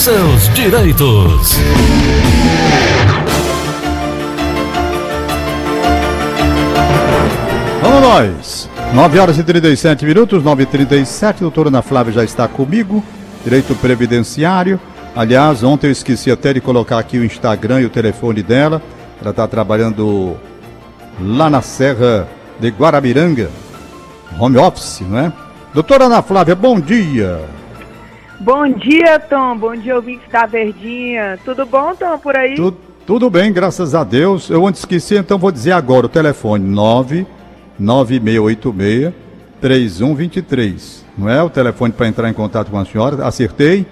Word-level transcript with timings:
seus 0.00 0.48
direitos. 0.54 1.58
Vamos 7.82 8.00
nós. 8.00 8.70
9 8.94 9.18
horas 9.18 9.36
e 9.36 9.44
37 9.44 10.06
minutos, 10.06 10.42
9 10.42 10.62
e 10.62 10.66
37 10.66 11.40
Doutora 11.40 11.68
Ana 11.68 11.82
Flávia 11.82 12.14
já 12.14 12.24
está 12.24 12.48
comigo. 12.48 13.04
Direito 13.44 13.74
previdenciário. 13.74 14.80
Aliás, 15.14 15.62
ontem 15.62 15.88
eu 15.88 15.92
esqueci 15.92 16.30
até 16.30 16.54
de 16.54 16.62
colocar 16.62 16.98
aqui 16.98 17.18
o 17.18 17.24
Instagram 17.24 17.82
e 17.82 17.84
o 17.84 17.90
telefone 17.90 18.42
dela. 18.42 18.80
Ela 19.20 19.32
está 19.32 19.46
trabalhando 19.46 20.34
lá 21.20 21.50
na 21.50 21.60
Serra 21.60 22.26
de 22.58 22.70
Guarabiranga. 22.70 23.50
Home 24.38 24.56
office, 24.56 25.02
não 25.02 25.18
é? 25.18 25.32
Doutora 25.74 26.06
Ana 26.06 26.22
Flávia, 26.22 26.54
bom 26.54 26.80
dia. 26.80 27.59
Bom 28.40 28.72
dia, 28.72 29.18
Tom. 29.18 29.58
Bom 29.58 29.76
dia, 29.76 29.94
ouvintes 29.94 30.26
da 30.30 30.46
Verdinha. 30.46 31.38
Tudo 31.44 31.66
bom, 31.66 31.94
Tom, 31.94 32.18
por 32.18 32.34
aí? 32.34 32.54
Tu, 32.54 32.72
tudo 33.06 33.28
bem, 33.28 33.52
graças 33.52 33.94
a 33.94 34.02
Deus. 34.02 34.48
Eu 34.48 34.66
antes 34.66 34.80
esqueci, 34.80 35.14
então 35.14 35.36
vou 35.36 35.52
dizer 35.52 35.72
agora 35.72 36.06
o 36.06 36.08
telefone 36.08 36.64
99686 36.64 39.12
3123. 39.60 41.04
Não 41.18 41.28
é 41.28 41.42
o 41.42 41.50
telefone 41.50 41.92
para 41.92 42.08
entrar 42.08 42.30
em 42.30 42.32
contato 42.32 42.70
com 42.70 42.78
a 42.78 42.84
senhora? 42.86 43.26
Acertei? 43.26 43.86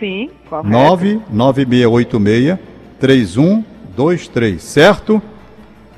Sim, 0.00 0.28
correto. 0.50 0.68
99686 0.68 2.58
3123, 2.98 4.60
certo? 4.60 5.22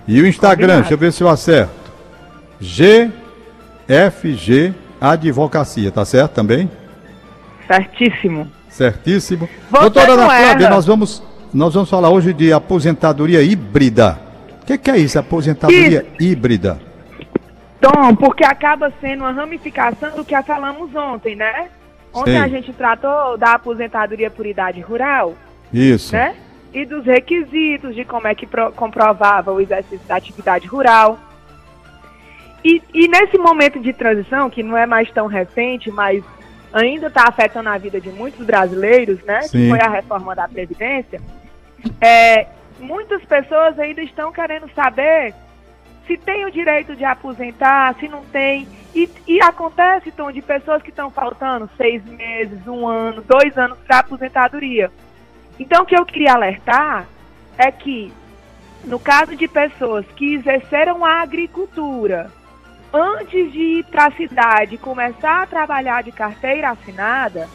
E 0.07 0.21
o 0.21 0.27
Instagram, 0.27 0.67
Combinado. 0.67 0.83
deixa 0.83 0.93
eu 0.95 0.99
ver 0.99 1.13
se 1.15 1.23
eu 1.23 1.31
acerto. 1.31 1.73
GFG 3.89 4.75
Advocacia, 5.01 5.91
tá 5.91 6.05
certo 6.05 6.33
também? 6.33 6.71
Certíssimo. 7.67 8.51
Certíssimo. 8.69 9.49
Você 9.71 9.81
Doutora 9.81 10.13
Ana 10.13 10.25
Flávia, 10.27 10.71
nós 10.71 10.87
vamos, 10.87 11.23
nós 11.53 11.75
vamos 11.75 11.89
falar 11.89 12.11
hoje 12.11 12.33
de 12.33 12.53
aposentadoria 12.53 13.43
híbrida. 13.43 14.19
O 14.63 14.67
que, 14.67 14.79
que 14.79 14.91
é 14.91 14.99
isso, 14.99 15.19
aposentadoria 15.19 16.07
híbrida? 16.19 16.81
Tom, 17.81 18.15
porque 18.17 18.45
acaba 18.45 18.93
sendo 19.01 19.21
uma 19.25 19.33
ramificação 19.33 20.11
do 20.17 20.25
que 20.25 20.41
falamos 20.43 20.95
ontem, 20.95 21.37
né? 21.37 21.69
Ontem 22.13 22.39
a 22.39 22.49
gente 22.49 22.73
tratou 22.73 23.37
da 23.37 23.55
aposentadoria 23.55 24.31
por 24.31 24.47
idade 24.47 24.81
rural, 24.81 25.35
Isso. 25.73 26.15
né? 26.15 26.35
E 26.73 26.85
dos 26.85 27.05
requisitos 27.05 27.95
de 27.95 28.05
como 28.05 28.27
é 28.27 28.35
que 28.35 28.47
pro- 28.47 28.73
comprovava 28.73 29.53
o 29.53 29.61
exercício 29.61 30.07
da 30.07 30.17
atividade 30.17 30.67
rural. 30.67 31.19
E, 32.65 32.81
e 32.95 33.09
nesse 33.09 33.37
momento 33.37 33.79
de 33.81 33.93
transição, 33.93 34.49
que 34.49 34.63
não 34.63 34.77
é 34.77 34.87
mais 34.87 35.11
tão 35.11 35.27
recente, 35.27 35.91
mas 35.91 36.25
ainda 36.75 37.07
está 37.07 37.29
afetando 37.29 37.69
a 37.69 37.79
vida 37.79 38.01
de 38.01 38.11
muitos 38.11 38.45
brasileiros, 38.45 39.23
né? 39.23 39.43
Sim. 39.43 39.59
Que 39.59 39.69
foi 39.71 39.81
a 39.81 39.89
reforma 39.89 40.35
da 40.35 40.49
Previdência. 40.49 41.23
É, 42.01 42.49
muitas 42.81 43.25
pessoas 43.25 43.79
ainda 43.79 44.03
estão 44.03 44.33
querendo 44.33 44.69
saber 44.75 45.35
se 46.07 46.19
tem 46.19 46.45
o 46.45 46.51
direito 46.51 46.97
de 46.97 47.05
aposentar, 47.05 47.95
se 47.99 48.09
não 48.09 48.25
tem. 48.25 48.67
E, 48.95 49.09
e 49.27 49.41
acontece, 49.41 50.11
Tom, 50.11 50.33
de 50.33 50.43
pessoas 50.43 50.83
que 50.83 50.91
estão 50.91 51.11
faltando 51.11 51.71
seis 51.77 52.05
meses, 52.05 52.67
um 52.67 52.87
ano, 52.87 53.23
dois 53.23 53.57
anos 53.57 53.79
para 53.87 54.01
aposentadoria. 54.01 54.91
Então, 55.59 55.83
o 55.83 55.87
que 55.87 55.97
eu 55.97 56.05
queria 56.05 56.35
alertar 56.35 57.07
é 57.57 57.71
que, 57.71 58.13
no 58.85 58.99
caso 58.99 59.37
de 59.37 59.47
pessoas 59.47 60.05
que 60.17 60.35
exerceram 60.35 61.05
a 61.05 61.23
agricultura 61.23 62.31
antes 62.95 63.53
de 63.53 63.59
ir 63.59 63.85
para 63.87 64.07
a 64.07 64.13
cidade 64.13 64.79
começar 64.79 65.43
a 65.43 65.47
trabalhar 65.47 66.05
de 66.05 66.13
carteira 66.13 66.71
assinada, 66.71 67.49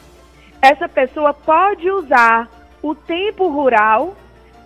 essa 0.61 0.89
pessoa 0.89 1.33
pode 1.33 1.89
usar 1.89 2.49
o 2.81 2.93
tempo 2.93 3.47
rural 3.47 4.17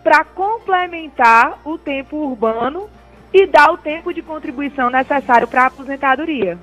para 0.04 0.24
complementar 0.24 1.60
o 1.64 1.78
tempo 1.78 2.18
urbano 2.18 2.90
e 3.32 3.46
dar 3.46 3.72
o 3.72 3.78
tempo 3.78 4.12
de 4.12 4.24
contribuição 4.24 4.90
necessário 4.90 5.48
para 5.48 5.64
a 5.64 5.68
aposentadoria. 5.68 6.58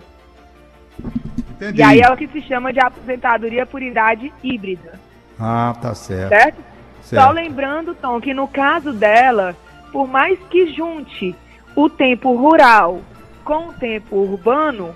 Entendi. 1.51 1.79
E 1.79 1.83
aí 1.83 2.01
é 2.01 2.11
o 2.11 2.17
que 2.17 2.27
se 2.27 2.43
chama 2.43 2.73
de 2.73 2.81
aposentadoria 2.81 3.65
por 3.65 3.81
idade 3.83 4.33
híbrida, 4.43 4.99
Ah, 5.39 5.75
tá 5.81 5.95
certo. 5.95 6.29
certo? 6.31 6.63
certo. 7.03 7.25
Só 7.25 7.31
lembrando, 7.31 7.95
Tom, 7.95 8.21
que 8.21 8.35
no 8.35 8.49
caso 8.49 8.93
dela, 8.93 9.57
por 9.93 10.09
mais 10.09 10.39
que 10.51 10.73
junte 10.73 11.35
o 11.77 11.89
tempo 11.89 12.35
rural 12.35 13.01
com 13.41 13.69
o 13.69 13.73
tempo 13.73 14.17
urbano, 14.17 14.95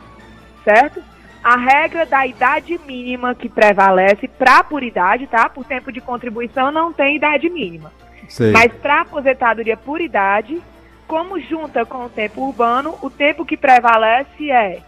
certo? 0.62 1.02
A 1.42 1.56
regra 1.56 2.06
da 2.06 2.26
idade 2.26 2.80
mínima 2.86 3.34
que 3.34 3.48
prevalece 3.48 4.26
para 4.28 4.64
por 4.64 4.82
idade, 4.82 5.26
tá? 5.26 5.48
Por 5.48 5.64
tempo 5.64 5.92
de 5.92 6.00
contribuição 6.00 6.72
não 6.72 6.92
tem 6.92 7.16
idade 7.16 7.50
mínima. 7.50 7.92
Sei. 8.28 8.52
Mas 8.52 8.72
para 8.72 9.02
aposentadoria 9.02 9.76
por 9.76 10.00
idade, 10.00 10.62
como 11.06 11.38
junta 11.38 11.84
com 11.84 12.06
o 12.06 12.08
tempo 12.08 12.46
urbano, 12.46 12.96
o 13.02 13.10
tempo 13.10 13.44
que 13.44 13.56
prevalece 13.56 14.50
é 14.50 14.80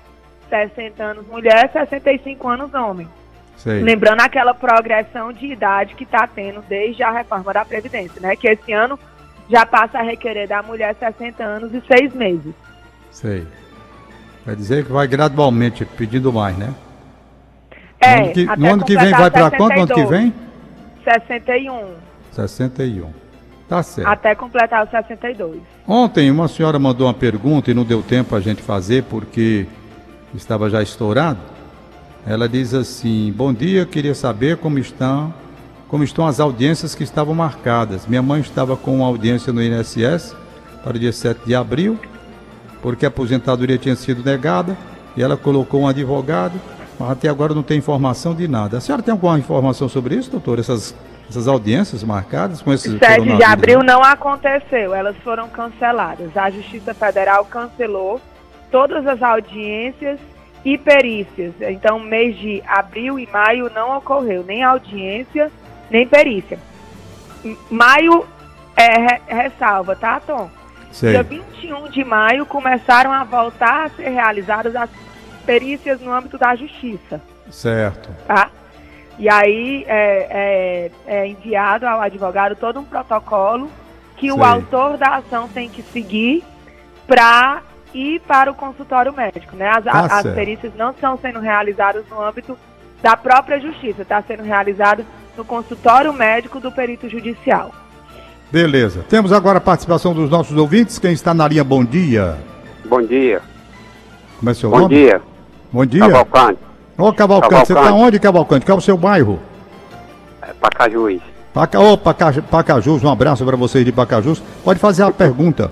60 0.48 1.02
anos 1.02 1.26
mulher, 1.26 1.70
65 1.72 2.48
anos 2.48 2.72
homem. 2.72 3.08
Sei. 3.56 3.82
Lembrando 3.82 4.20
aquela 4.20 4.54
progressão 4.54 5.32
de 5.32 5.46
idade 5.46 5.94
que 5.94 6.04
está 6.04 6.26
tendo 6.26 6.62
desde 6.62 7.02
a 7.02 7.10
reforma 7.10 7.52
da 7.52 7.64
Previdência, 7.64 8.20
né? 8.20 8.36
Que 8.36 8.48
esse 8.48 8.72
ano 8.72 8.98
já 9.48 9.64
passa 9.64 9.98
a 9.98 10.02
requerer 10.02 10.48
da 10.48 10.62
mulher 10.62 10.94
60 10.94 11.42
anos 11.42 11.74
e 11.74 11.80
6 11.86 12.14
meses. 12.14 12.54
Sei. 13.16 13.46
Quer 14.44 14.56
dizer 14.56 14.84
que 14.84 14.92
vai 14.92 15.06
gradualmente 15.06 15.86
pedindo 15.86 16.30
mais, 16.30 16.54
né? 16.58 16.74
É, 17.98 18.16
no 18.16 18.24
ano 18.24 18.32
que, 18.32 18.44
no 18.44 18.72
ano 18.72 18.84
que 18.84 18.94
vem 18.94 19.10
vai 19.10 19.30
para 19.30 19.50
quanto? 19.50 19.74
No 19.74 19.82
ano 19.82 19.94
que 19.94 20.02
62. 20.02 20.10
vem? 20.10 20.34
61, 21.02 21.94
61. 22.32 23.10
Tá 23.66 23.82
certo. 23.82 24.06
até 24.06 24.34
completar 24.34 24.84
os 24.84 24.90
62. 24.90 25.62
Ontem 25.88 26.30
uma 26.30 26.46
senhora 26.46 26.78
mandou 26.78 27.06
uma 27.06 27.14
pergunta 27.14 27.70
e 27.70 27.74
não 27.74 27.84
deu 27.84 28.02
tempo 28.02 28.36
a 28.36 28.40
gente 28.40 28.60
fazer 28.60 29.04
porque 29.04 29.66
estava 30.34 30.68
já 30.68 30.82
estourado. 30.82 31.40
Ela 32.26 32.46
diz 32.46 32.74
assim: 32.74 33.32
Bom 33.34 33.50
dia, 33.50 33.86
queria 33.86 34.14
saber 34.14 34.58
como 34.58 34.78
estão, 34.78 35.32
como 35.88 36.04
estão 36.04 36.26
as 36.26 36.38
audiências 36.38 36.94
que 36.94 37.02
estavam 37.02 37.34
marcadas. 37.34 38.06
Minha 38.06 38.22
mãe 38.22 38.42
estava 38.42 38.76
com 38.76 38.96
uma 38.96 39.06
audiência 39.06 39.54
no 39.54 39.62
INSS 39.62 40.36
para 40.84 40.96
o 40.96 41.00
dia 41.00 41.12
7 41.12 41.40
de 41.46 41.54
abril, 41.54 41.98
porque 42.86 43.04
a 43.04 43.08
aposentadoria 43.08 43.76
tinha 43.76 43.96
sido 43.96 44.22
negada 44.24 44.76
e 45.16 45.20
ela 45.20 45.36
colocou 45.36 45.80
um 45.80 45.88
advogado, 45.88 46.54
mas 46.96 47.10
até 47.10 47.28
agora 47.28 47.52
não 47.52 47.64
tem 47.64 47.78
informação 47.78 48.32
de 48.32 48.46
nada. 48.46 48.78
A 48.78 48.80
senhora 48.80 49.02
tem 49.02 49.10
alguma 49.10 49.36
informação 49.36 49.88
sobre 49.88 50.14
isso, 50.14 50.30
doutor? 50.30 50.60
Essas, 50.60 50.94
essas 51.28 51.48
audiências 51.48 52.04
marcadas 52.04 52.62
com 52.62 52.72
esses 52.72 52.92
7 52.92 53.00
de 53.00 53.06
coronavírus? 53.08 53.52
abril 53.52 53.82
não 53.82 54.04
aconteceu, 54.04 54.94
elas 54.94 55.16
foram 55.24 55.48
canceladas. 55.48 56.36
A 56.36 56.48
Justiça 56.48 56.94
Federal 56.94 57.44
cancelou 57.46 58.20
todas 58.70 59.04
as 59.04 59.20
audiências 59.20 60.20
e 60.64 60.78
perícias. 60.78 61.54
Então, 61.62 61.98
mês 61.98 62.38
de 62.38 62.62
abril 62.68 63.18
e 63.18 63.26
maio 63.32 63.68
não 63.74 63.98
ocorreu 63.98 64.44
nem 64.44 64.62
audiência, 64.62 65.50
nem 65.90 66.06
perícia. 66.06 66.56
Maio 67.68 68.24
é 68.76 68.96
re- 68.96 69.20
ressalva, 69.26 69.96
tá, 69.96 70.20
Tom? 70.20 70.48
Sei. 70.96 71.10
Dia 71.10 71.22
21 71.22 71.90
de 71.90 72.02
maio 72.02 72.46
começaram 72.46 73.12
a 73.12 73.22
voltar 73.22 73.84
a 73.84 73.88
ser 73.90 74.08
realizadas 74.08 74.74
as 74.74 74.88
perícias 75.44 76.00
no 76.00 76.10
âmbito 76.10 76.38
da 76.38 76.56
Justiça 76.56 77.20
Certo. 77.50 78.08
tá? 78.26 78.48
E 79.18 79.28
aí 79.28 79.84
é, 79.86 80.90
é- 81.06 81.16
é 81.18 81.26
enviado 81.26 81.86
ao 81.86 82.00
advogado 82.00 82.56
todo 82.56 82.80
um 82.80 82.84
protocolo 82.84 83.70
que 84.16 84.32
o 84.32 84.36
Sei. 84.36 84.44
autor 84.44 84.96
da 84.96 85.16
ação 85.16 85.48
tem 85.48 85.68
que 85.68 85.82
seguir 85.82 86.42
para 87.06 87.60
ir 87.92 88.18
para 88.20 88.50
o 88.50 88.54
consultório 88.54 89.12
médico, 89.12 89.54
né? 89.54 89.68
As, 89.68 89.84
Tá 89.84 90.00
as 90.18 90.22
perícias 90.34 90.74
não 90.76 90.92
estão 90.92 91.18
sendo 91.18 91.40
realizadas 91.40 92.04
no 92.08 92.22
âmbito 92.22 92.58
da 93.02 93.14
própria 93.18 93.60
justiça, 93.60 94.00
está 94.00 94.22
sendo 94.22 94.42
realizado 94.42 95.04
no 95.36 95.44
consultório 95.44 96.10
médico 96.14 96.58
do 96.58 96.72
perito 96.72 97.06
judicial. 97.06 97.70
Beleza. 98.50 99.04
Temos 99.08 99.32
agora 99.32 99.58
a 99.58 99.60
participação 99.60 100.14
dos 100.14 100.30
nossos 100.30 100.56
ouvintes. 100.56 100.98
Quem 100.98 101.12
está 101.12 101.34
na 101.34 101.46
linha, 101.48 101.64
bom 101.64 101.84
dia. 101.84 102.36
Bom 102.84 103.02
dia. 103.02 103.40
Como 104.38 104.50
é 104.50 104.54
seu 104.54 104.70
Bom 104.70 104.80
nome? 104.80 104.94
dia. 104.94 105.20
Bom 105.72 105.84
dia. 105.84 106.00
Cavalcante. 106.00 106.58
Ô, 106.96 107.12
Cavalcante, 107.12 107.54
você 107.66 107.72
está 107.72 107.74
Cavalcante. 107.74 108.04
onde, 108.04 108.18
Cavalcante? 108.20 108.66
Qual 108.66 108.76
é 108.76 108.78
o 108.78 108.82
seu 108.82 108.96
bairro? 108.96 109.38
É, 110.42 110.52
Pacajus. 110.60 111.20
Paca... 111.52 111.80
Ô, 111.80 111.98
Paca... 111.98 112.42
Pacajus, 112.42 113.02
um 113.02 113.10
abraço 113.10 113.44
para 113.44 113.56
vocês 113.56 113.84
de 113.84 113.92
Pacajus. 113.92 114.42
Pode 114.64 114.78
fazer 114.78 115.02
a 115.02 115.10
pergunta. 115.10 115.70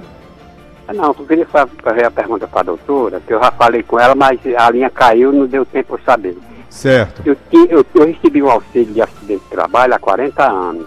Ah, 0.89 0.93
Não, 0.93 1.05
eu 1.07 1.15
queria 1.15 1.47
fa- 1.47 1.69
fazer 1.83 2.05
a 2.05 2.11
pergunta 2.11 2.47
para 2.49 2.61
a 2.61 2.65
doutora, 2.65 3.21
que 3.27 3.33
eu 3.33 3.41
já 3.41 3.51
falei 3.53 3.83
com 3.83 3.99
ela, 3.99 4.15
mas 4.15 4.39
a 4.59 4.71
linha 4.71 4.91
caiu 4.91 5.33
não 5.33 5.47
deu 5.47 5.65
tempo 5.65 5.97
de 5.97 6.05
saber. 6.05 6.37
Certo. 6.69 7.23
Eu, 7.25 7.37
eu, 7.71 7.87
eu 7.95 8.07
recebi 8.07 8.43
um 8.43 8.51
auxílio 8.51 8.93
de 8.93 9.01
acidente 9.01 9.43
de 9.45 9.51
trabalho 9.51 9.95
há 9.95 9.99
40 9.99 10.43
anos. 10.43 10.87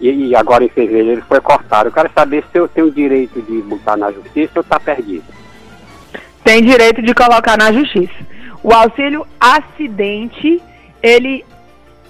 E, 0.00 0.28
e 0.28 0.36
agora 0.36 0.64
em 0.64 0.68
fevereiro 0.68 1.12
ele 1.12 1.22
foi 1.22 1.40
cortado. 1.40 1.88
Eu 1.88 1.92
quero 1.92 2.10
saber 2.14 2.44
se 2.52 2.58
eu 2.58 2.68
tenho 2.68 2.90
direito 2.90 3.40
de 3.42 3.62
botar 3.62 3.96
na 3.96 4.12
justiça 4.12 4.52
ou 4.56 4.62
está 4.62 4.78
perdido. 4.78 5.24
tem 6.44 6.62
direito 6.62 7.02
de 7.02 7.14
colocar 7.14 7.56
na 7.56 7.72
justiça. 7.72 8.14
O 8.62 8.72
auxílio 8.72 9.26
acidente, 9.40 10.60
ele 11.02 11.44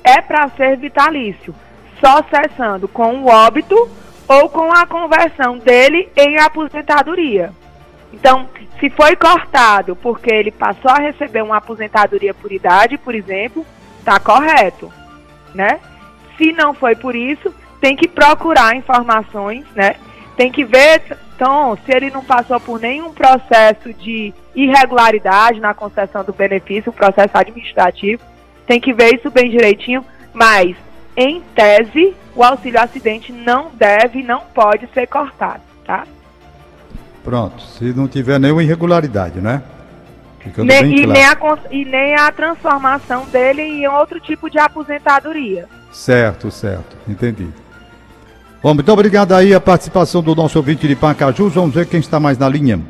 é 0.03 0.21
para 0.21 0.49
ser 0.51 0.77
vitalício, 0.77 1.55
só 2.01 2.23
cessando 2.31 2.87
com 2.89 3.23
o 3.23 3.27
óbito 3.27 3.75
ou 4.29 4.49
com 4.49 4.73
a 4.73 4.87
conversão 4.87 5.59
dele 5.59 6.09
em 6.17 6.39
aposentadoria. 6.39 7.53
Então, 8.13 8.49
se 8.81 8.89
foi 8.91 9.17
cortado 9.17 9.97
porque 9.97 10.33
ele 10.33 10.51
passou 10.51 10.91
a 10.91 11.01
receber 11.01 11.43
uma 11.43 11.59
aposentadoria 11.59 12.33
por 12.33 12.53
idade, 12.53 12.99
por 12.99 13.15
exemplo, 13.15 13.65
está 13.99 14.19
correto, 14.19 14.93
né? 15.55 15.81
Se 16.37 16.53
não 16.53 16.75
foi 16.75 16.95
por 16.95 17.15
isso, 17.15 17.53
tem 17.81 17.97
que 17.97 18.09
procurar 18.09 18.77
informações, 18.77 19.65
né? 19.75 19.97
Tem 20.37 20.51
que 20.51 20.65
ver, 20.65 21.03
então, 21.35 21.77
se 21.85 21.93
ele 21.95 22.11
não 22.11 22.25
passou 22.25 22.61
por 22.61 22.81
nenhum 22.81 23.13
processo 23.13 23.93
de 23.95 24.35
irregularidade 24.55 25.61
na 25.61 25.75
concessão 25.75 26.25
do 26.25 26.33
benefício, 26.33 26.93
processo 26.93 27.37
administrativo, 27.37 28.23
tem 28.67 28.81
que 28.81 28.93
ver 28.93 29.15
isso 29.15 29.31
bem 29.31 29.51
direitinho, 29.51 30.05
mas, 30.33 30.77
em 31.17 31.41
tese, 31.55 32.15
o 32.35 32.43
auxílio 32.43 32.81
acidente 32.81 33.33
não 33.33 33.71
deve, 33.73 34.23
não 34.23 34.41
pode 34.55 34.89
ser 34.93 35.07
cortado, 35.07 35.63
tá? 35.85 36.05
Pronto, 37.25 37.63
se 37.63 37.85
não 37.93 38.07
tiver 38.07 38.39
nenhuma 38.39 38.63
irregularidade, 38.63 39.41
né? 39.41 39.63
Ficando 40.41 40.69
nem, 40.69 40.93
e, 40.93 41.05
claro. 41.05 41.13
nem 41.13 41.25
a, 41.25 41.59
e 41.71 41.85
nem 41.85 42.15
a 42.15 42.31
transformação 42.31 43.25
dele 43.27 43.63
em 43.63 43.89
outro 43.89 44.21
tipo 44.21 44.49
de 44.49 44.59
aposentadoria. 44.59 45.67
Certo, 45.91 46.51
certo, 46.51 46.97
entendi. 47.09 47.49
Bom, 48.67 48.75
muito 48.75 48.93
obrigado 48.93 49.31
aí 49.31 49.55
a 49.55 49.61
participação 49.61 50.21
do 50.21 50.35
nosso 50.35 50.59
ouvinte 50.59 50.89
de 50.89 50.97
Pacajus. 50.97 51.55
Vamos 51.55 51.73
ver 51.73 51.87
quem 51.87 52.01
está 52.01 52.19
mais 52.19 52.37
na 52.37 52.49
linha. 52.49 52.81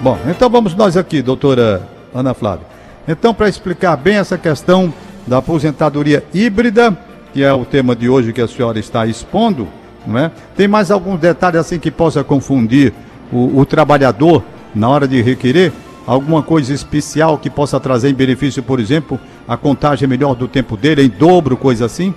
Bom, 0.00 0.18
então 0.28 0.50
vamos 0.50 0.74
nós 0.74 0.96
aqui, 0.96 1.22
doutora 1.22 1.88
Ana 2.12 2.34
Flávia. 2.34 2.66
Então, 3.06 3.32
para 3.32 3.48
explicar 3.48 3.96
bem 3.96 4.16
essa 4.16 4.36
questão 4.36 4.92
da 5.28 5.36
aposentadoria 5.36 6.24
híbrida, 6.34 6.98
que 7.32 7.44
é 7.44 7.52
o 7.52 7.64
tema 7.64 7.94
de 7.94 8.08
hoje 8.08 8.32
que 8.32 8.40
a 8.40 8.48
senhora 8.48 8.80
está 8.80 9.06
expondo, 9.06 9.68
não 10.04 10.18
é? 10.18 10.32
Tem 10.56 10.66
mais 10.66 10.90
alguns 10.90 11.20
detalhes 11.20 11.60
assim 11.60 11.78
que 11.78 11.92
possa 11.92 12.24
confundir 12.24 12.92
o, 13.32 13.60
o 13.60 13.64
trabalhador 13.64 14.42
na 14.74 14.88
hora 14.88 15.06
de 15.06 15.22
requerer? 15.22 15.72
Alguma 16.04 16.42
coisa 16.42 16.74
especial 16.74 17.38
que 17.38 17.48
possa 17.48 17.78
trazer 17.78 18.10
em 18.10 18.14
benefício, 18.14 18.60
por 18.60 18.80
exemplo, 18.80 19.20
a 19.48 19.56
contagem 19.56 20.06
melhor 20.06 20.34
do 20.34 20.46
tempo 20.46 20.76
dele, 20.76 21.02
em 21.02 21.08
dobro, 21.08 21.56
coisa 21.56 21.86
assim? 21.86 22.14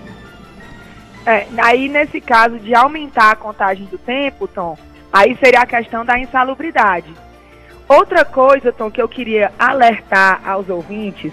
É, 1.25 1.47
aí 1.57 1.87
nesse 1.87 2.19
caso 2.19 2.59
de 2.59 2.75
aumentar 2.75 3.31
a 3.31 3.35
contagem 3.35 3.85
do 3.85 3.97
tempo, 3.97 4.47
Tom, 4.47 4.77
aí 5.13 5.37
seria 5.41 5.61
a 5.61 5.65
questão 5.65 6.03
da 6.03 6.19
insalubridade. 6.19 7.13
Outra 7.87 8.25
coisa, 8.25 8.71
Tom, 8.73 8.91
que 8.91 9.01
eu 9.01 9.07
queria 9.07 9.51
alertar 9.57 10.41
aos 10.45 10.67
ouvintes 10.67 11.31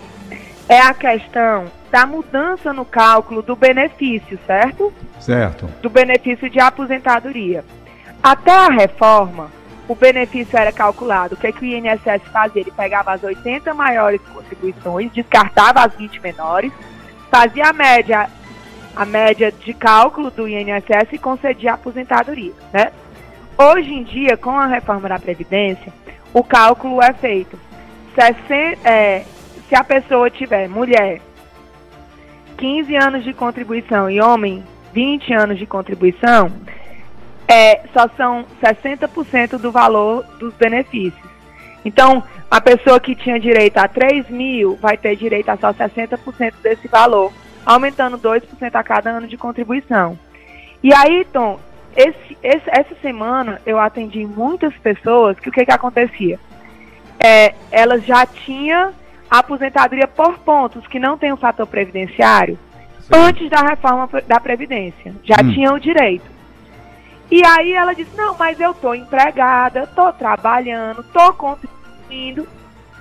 é 0.69 0.81
a 0.81 0.95
questão 0.95 1.65
da 1.91 2.07
mudança 2.07 2.73
no 2.73 2.85
cálculo 2.85 3.43
do 3.43 3.57
benefício, 3.57 4.39
certo? 4.47 4.93
Certo. 5.19 5.69
Do 5.81 5.89
benefício 5.89 6.49
de 6.51 6.61
aposentadoria. 6.61 7.65
Até 8.23 8.53
a 8.53 8.69
reforma, 8.69 9.51
o 9.89 9.95
benefício 9.95 10.57
era 10.57 10.71
calculado. 10.71 11.35
O 11.35 11.39
que, 11.39 11.47
é 11.47 11.53
que 11.53 11.63
o 11.63 11.65
INSS 11.65 12.23
fazia? 12.31 12.61
Ele 12.61 12.71
pegava 12.71 13.13
as 13.13 13.23
80 13.23 13.73
maiores 13.73 14.21
contribuições, 14.21 15.11
descartava 15.13 15.81
as 15.81 15.95
20 15.95 16.21
menores, 16.21 16.71
fazia 17.31 17.71
a 17.71 17.73
média, 17.73 18.29
a 18.95 19.07
média 19.07 19.51
de 19.51 19.73
cálculo 19.73 20.31
do 20.31 20.47
INSS 20.47 21.13
e 21.13 21.19
concedia 21.19 21.73
a 21.73 21.75
aposentadoria, 21.75 22.53
né? 22.73 22.93
Hoje 23.57 23.93
em 23.93 24.05
dia, 24.05 24.37
com 24.37 24.51
a 24.51 24.67
reforma 24.67 25.09
da 25.09 25.19
Previdência, 25.19 25.93
o 26.33 26.45
cálculo 26.45 27.03
é 27.03 27.13
feito. 27.15 27.59
Se, 28.15 28.79
é, 28.85 29.25
se 29.69 29.75
a 29.75 29.83
pessoa 29.83 30.31
tiver 30.31 30.69
mulher 30.69 31.21
15 32.59 32.95
anos 32.97 33.25
de 33.25 33.33
contribuição 33.33 34.11
e 34.11 34.21
homem 34.21 34.63
20 34.93 35.33
anos 35.33 35.59
de 35.59 35.67
contribuição, 35.67 36.51
é, 37.49 37.81
só 37.95 38.09
são 38.17 38.45
60% 38.63 39.57
do 39.59 39.73
valor 39.73 40.23
dos 40.39 40.53
benefícios. 40.55 41.27
Então, 41.85 42.23
a 42.51 42.61
pessoa 42.61 43.01
que 43.01 43.15
tinha 43.15 43.41
direito 43.41 43.79
a 43.79 43.89
3 43.89 44.29
mil 44.29 44.77
vai 44.77 44.99
ter 44.99 45.17
direito 45.17 45.49
a 45.49 45.57
só 45.57 45.73
60% 45.73 46.55
desse 46.63 46.87
valor, 46.87 47.33
aumentando 47.65 48.19
2% 48.19 48.75
a 48.75 48.83
cada 48.83 49.11
ano 49.11 49.27
de 49.27 49.39
contribuição. 49.39 50.19
E 50.83 50.93
aí, 50.93 51.27
Tom, 51.33 51.59
esse, 51.97 52.37
esse, 52.43 52.65
essa 52.67 52.95
semana 53.01 53.61
eu 53.65 53.79
atendi 53.81 54.27
muitas 54.27 54.75
pessoas 54.75 55.39
que 55.41 55.49
o 55.49 55.53
que, 55.53 55.65
que 55.65 55.73
acontecia? 55.73 56.39
É, 57.19 57.55
elas 57.71 58.05
já 58.05 58.27
tinham 58.27 58.93
aposentadoria 59.31 60.07
por 60.07 60.39
pontos, 60.39 60.87
que 60.87 60.99
não 60.99 61.19
tem 61.19 61.33
o 61.33 61.37
fator 61.37 61.67
previdenciário, 61.67 62.59
Sim. 63.01 63.09
antes 63.13 63.51
da 63.51 63.63
reforma 63.63 64.09
da 64.27 64.39
Previdência. 64.39 65.15
Já 65.25 65.37
hum. 65.43 65.53
tinham 65.53 65.75
o 65.75 65.81
direito. 65.81 66.38
E 67.31 67.45
aí 67.45 67.73
ela 67.73 67.95
disse, 67.95 68.17
não, 68.17 68.37
mas 68.39 68.59
eu 68.59 68.71
estou 68.71 68.95
empregada, 68.95 69.83
estou 69.83 70.13
trabalhando, 70.13 71.03
estou 71.03 71.33
contribuindo, 71.35 72.49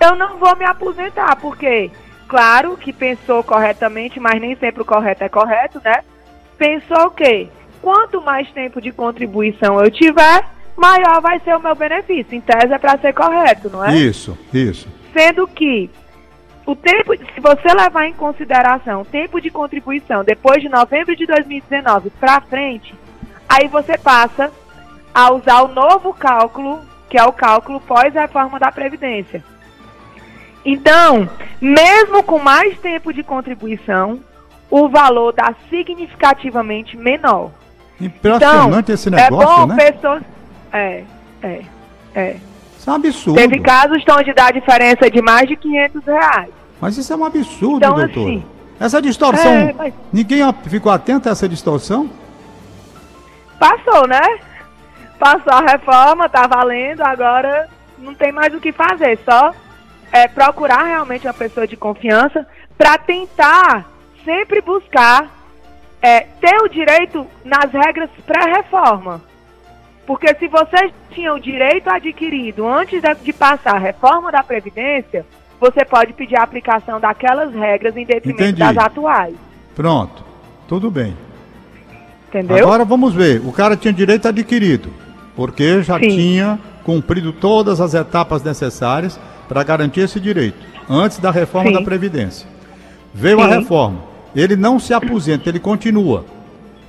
eu 0.02 0.16
não 0.16 0.38
vou 0.38 0.56
me 0.56 0.66
aposentar, 0.66 1.36
porque, 1.38 1.90
claro 2.28 2.76
que 2.76 2.92
pensou 2.92 3.42
corretamente, 3.44 4.20
mas 4.20 4.40
nem 4.42 4.56
sempre 4.58 4.82
o 4.82 4.86
correto 4.86 5.24
é 5.24 5.30
correto, 5.30 5.82
né? 5.84 6.04
Pensou 6.58 7.08
o 7.08 7.12
quê? 7.12 7.48
Quanto 7.82 8.22
mais 8.22 8.52
tempo 8.52 8.82
de 8.82 8.92
contribuição 8.92 9.80
eu 9.80 9.90
tiver, 9.90 10.46
maior 10.76 11.22
vai 11.22 11.40
ser 11.40 11.56
o 11.56 11.60
meu 11.60 11.76
benefício. 11.76 12.36
Em 12.36 12.42
tese 12.42 12.74
é 12.74 12.78
para 12.78 12.98
ser 12.98 13.14
correto, 13.14 13.70
não 13.70 13.84
é? 13.84 13.96
Isso, 13.96 14.38
isso. 14.54 14.88
Sendo 15.14 15.48
que 15.48 15.90
o 16.66 16.76
tempo, 16.76 17.16
se 17.16 17.40
você 17.40 17.74
levar 17.74 18.08
em 18.08 18.14
consideração 18.14 19.02
o 19.02 19.06
tempo 19.06 19.40
de 19.40 19.50
contribuição 19.50 20.24
depois 20.24 20.62
de 20.62 20.68
novembro 20.68 21.16
de 21.16 21.26
2019 21.26 22.10
para 22.20 22.42
frente, 22.42 22.94
aí 23.48 23.68
você 23.68 23.98
passa 23.98 24.52
a 25.14 25.32
usar 25.32 25.62
o 25.62 25.68
novo 25.70 26.14
cálculo, 26.14 26.82
que 27.10 27.18
é 27.18 27.24
o 27.24 27.32
cálculo 27.32 27.80
pós-reforma 27.82 28.60
da 28.60 28.72
Previdência. 28.72 29.44
Então, 30.64 31.30
mesmo 31.62 32.22
com 32.24 32.40
mais 32.40 32.78
tempo 32.80 33.14
de 33.14 33.24
contribuição, 33.24 34.20
o 34.70 34.90
valor 34.90 35.34
dá 35.34 35.56
significativamente 35.70 36.98
menor. 36.98 37.52
Impressionante 38.00 38.92
então, 38.92 38.96
esse 38.96 39.10
negócio, 39.10 39.42
é 39.42 39.56
bom 39.56 39.66
né? 39.68 39.92
Pessoas... 39.92 40.24
É, 40.74 41.04
é, 41.42 41.62
é. 42.14 42.36
Isso 42.78 42.90
é 42.90 42.92
um 42.92 42.96
absurdo. 42.96 43.38
Teve 43.38 43.60
casos 43.60 44.04
onde 44.12 44.34
dá 44.34 44.52
diferença 44.52 45.10
de 45.10 45.22
mais 45.22 45.48
de 45.48 45.56
500 45.56 46.06
reais. 46.06 46.50
Mas 46.80 46.98
isso 46.98 47.12
é 47.12 47.16
um 47.16 47.26
absurdo, 47.26 47.78
então, 47.78 47.96
doutor. 47.96 48.28
Assim, 48.28 48.44
essa 48.80 49.02
distorção, 49.02 49.52
é, 49.52 49.74
mas... 49.74 49.94
ninguém 50.14 50.42
ficou 50.68 50.92
atento 50.92 51.28
a 51.28 51.32
essa 51.32 51.50
distorção? 51.50 52.10
Passou, 53.60 54.08
né? 54.08 54.22
Passou 55.20 55.54
a 55.54 55.72
reforma, 55.72 56.30
tá 56.30 56.46
valendo, 56.48 57.02
agora 57.02 57.68
não 57.98 58.14
tem 58.14 58.32
mais 58.32 58.54
o 58.54 58.60
que 58.60 58.72
fazer, 58.72 59.18
só 59.26 59.52
é, 60.12 60.28
procurar 60.28 60.84
realmente 60.84 61.26
uma 61.28 61.34
pessoa 61.34 61.68
de 61.68 61.76
confiança 61.76 62.46
para 62.78 62.98
tentar 62.98 63.86
sempre 64.24 64.62
buscar 64.62 65.30
é, 66.02 66.22
ter 66.40 66.56
o 66.62 66.68
direito 66.68 67.26
nas 67.44 67.72
regras 67.72 68.10
pré-reforma. 68.26 69.22
Porque 70.06 70.34
se 70.36 70.48
você 70.48 70.92
tinha 71.12 71.34
o 71.34 71.40
direito 71.40 71.90
adquirido 71.90 72.66
antes 72.68 73.02
de, 73.24 73.34
passar 73.34 73.76
a 73.76 73.80
reforma 73.80 74.32
da 74.32 74.42
Previdência, 74.44 75.26
você 75.60 75.84
pode 75.84 76.14
pedir 76.14 76.38
a 76.38 76.44
aplicação 76.44 77.00
daquelas 77.00 77.54
regras 77.54 77.98
em 77.98 78.06
detrimento 78.06 78.44
Entendi. 78.44 78.60
das 78.60 78.78
atuais. 78.78 79.36
Pronto, 79.76 80.24
tudo 80.68 80.90
bem. 80.90 81.18
Entendeu? 82.30 82.58
Agora 82.58 82.84
vamos 82.84 83.14
ver, 83.14 83.42
o 83.46 83.52
cara 83.52 83.76
tinha 83.78 83.94
direito 83.94 84.28
adquirido, 84.28 84.90
porque 85.36 85.82
já 85.82 86.00
Sim. 86.00 86.10
tinha 86.10 86.60
cumprido 86.84 87.32
todas 87.34 87.80
as 87.80 87.94
etapas 87.94 88.44
necessárias 88.44 89.20
para 89.48 89.64
garantir 89.64 90.02
esse 90.02 90.20
direito, 90.20 90.58
antes 90.90 91.20
da 91.20 91.32
reforma 91.32 91.70
Sim. 91.70 91.76
da 91.76 91.82
Previdência. 91.82 92.48
Veio 93.14 93.38
Sim. 93.38 93.44
a 93.44 93.48
reforma 93.48 94.18
ele 94.36 94.56
não 94.56 94.80
se 94.80 94.94
aposenta, 94.94 95.50
ele 95.50 95.60
continua. 95.60 96.26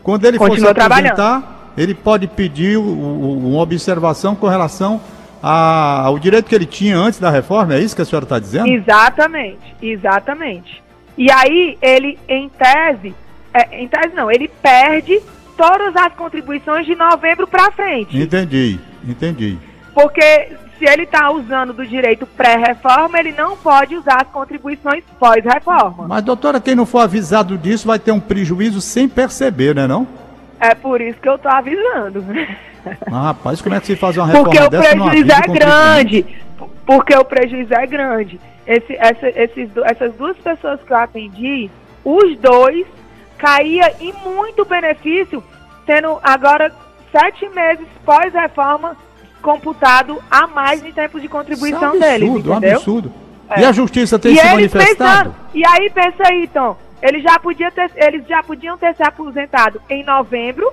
Quando 0.02 0.24
ele 0.26 0.38
continua 0.38 0.74
for 0.74 0.80
se 0.80 0.86
aposentar, 0.86 1.72
ele 1.76 1.94
pode 1.94 2.26
pedir 2.26 2.76
o, 2.76 2.82
o, 2.82 3.48
uma 3.48 3.62
observação 3.62 4.34
com 4.34 4.46
relação 4.46 5.00
a, 5.42 6.02
ao 6.04 6.18
direito 6.18 6.46
que 6.46 6.54
ele 6.54 6.66
tinha 6.66 6.96
antes 6.96 7.18
da 7.18 7.30
reforma, 7.30 7.74
é 7.74 7.80
isso 7.80 7.96
que 7.96 8.02
a 8.02 8.04
senhora 8.04 8.24
está 8.24 8.38
dizendo? 8.38 8.68
Exatamente, 8.68 9.74
exatamente. 9.80 10.82
E 11.16 11.30
aí 11.30 11.78
ele, 11.80 12.18
em 12.28 12.48
tese, 12.50 13.14
é, 13.58 13.82
em 13.82 13.88
tese 13.88 14.14
não, 14.14 14.30
ele 14.30 14.48
perde 14.48 15.20
todas 15.56 15.94
as 15.96 16.12
contribuições 16.14 16.86
de 16.86 16.94
novembro 16.94 17.46
para 17.46 17.70
frente. 17.72 18.16
Entendi, 18.16 18.78
entendi. 19.06 19.58
Porque 19.94 20.50
se 20.78 20.84
ele 20.84 21.02
está 21.02 21.30
usando 21.32 21.72
do 21.72 21.84
direito 21.84 22.24
pré-reforma, 22.24 23.18
ele 23.18 23.32
não 23.32 23.56
pode 23.56 23.96
usar 23.96 24.22
as 24.22 24.28
contribuições 24.28 25.02
pós-reforma. 25.18 26.06
Mas, 26.06 26.22
doutora, 26.22 26.60
quem 26.60 26.74
não 26.76 26.86
for 26.86 27.00
avisado 27.00 27.58
disso 27.58 27.86
vai 27.88 27.98
ter 27.98 28.12
um 28.12 28.20
prejuízo 28.20 28.80
sem 28.80 29.08
perceber, 29.08 29.74
né 29.74 29.86
não? 29.88 30.06
É 30.60 30.74
por 30.74 31.00
isso 31.00 31.20
que 31.20 31.28
eu 31.28 31.34
estou 31.34 31.50
avisando. 31.50 32.24
Mas, 33.10 33.22
rapaz, 33.24 33.60
como 33.60 33.74
é 33.74 33.80
que 33.80 33.86
se 33.86 33.96
faz 33.96 34.16
uma 34.16 34.26
reforma 34.26 34.50
Porque 34.50 34.64
o 34.64 34.70
dessa 34.70 34.94
numa 34.94 35.10
prejuízo 35.10 35.34
vida 35.34 35.44
é 35.44 35.58
grande. 35.58 36.26
Porque 36.86 37.14
o 37.16 37.24
prejuízo 37.24 37.74
é 37.74 37.86
grande. 37.86 38.40
Esse, 38.66 38.94
essa- 38.96 39.28
esses, 39.28 39.68
essas 39.84 40.14
duas 40.14 40.36
pessoas 40.38 40.80
que 40.82 40.92
eu 40.92 40.96
atendi, 40.96 41.70
os 42.04 42.38
dois 42.38 42.86
caía 43.38 43.94
em 44.00 44.12
muito 44.12 44.64
benefício, 44.64 45.42
tendo 45.86 46.18
agora 46.22 46.72
sete 47.10 47.48
meses 47.50 47.86
pós-reforma 48.04 48.96
computado 49.40 50.22
a 50.30 50.46
mais 50.46 50.84
em 50.84 50.92
tempo 50.92 51.20
de 51.20 51.28
contribuição 51.28 51.78
Isso 51.78 51.84
é 51.84 51.96
um 51.96 52.00
deles, 52.00 52.28
absurdo, 52.28 52.50
um 52.50 52.56
entendeu? 52.56 52.76
absurdo. 52.76 53.12
É. 53.50 53.60
E 53.60 53.64
a 53.64 53.72
justiça 53.72 54.18
tem 54.18 54.34
e 54.34 54.38
se 54.38 54.44
manifestado? 54.46 55.30
pensando, 55.30 55.50
e 55.54 55.66
aí 55.66 55.90
pensa 55.90 56.22
aí, 56.26 56.46
Tom, 56.48 56.76
eles 57.00 57.22
já, 57.22 57.38
podia 57.38 57.70
ter, 57.70 57.90
eles 57.96 58.26
já 58.26 58.42
podiam 58.42 58.76
ter 58.76 58.94
se 58.94 59.02
aposentado 59.02 59.80
em 59.88 60.04
novembro 60.04 60.70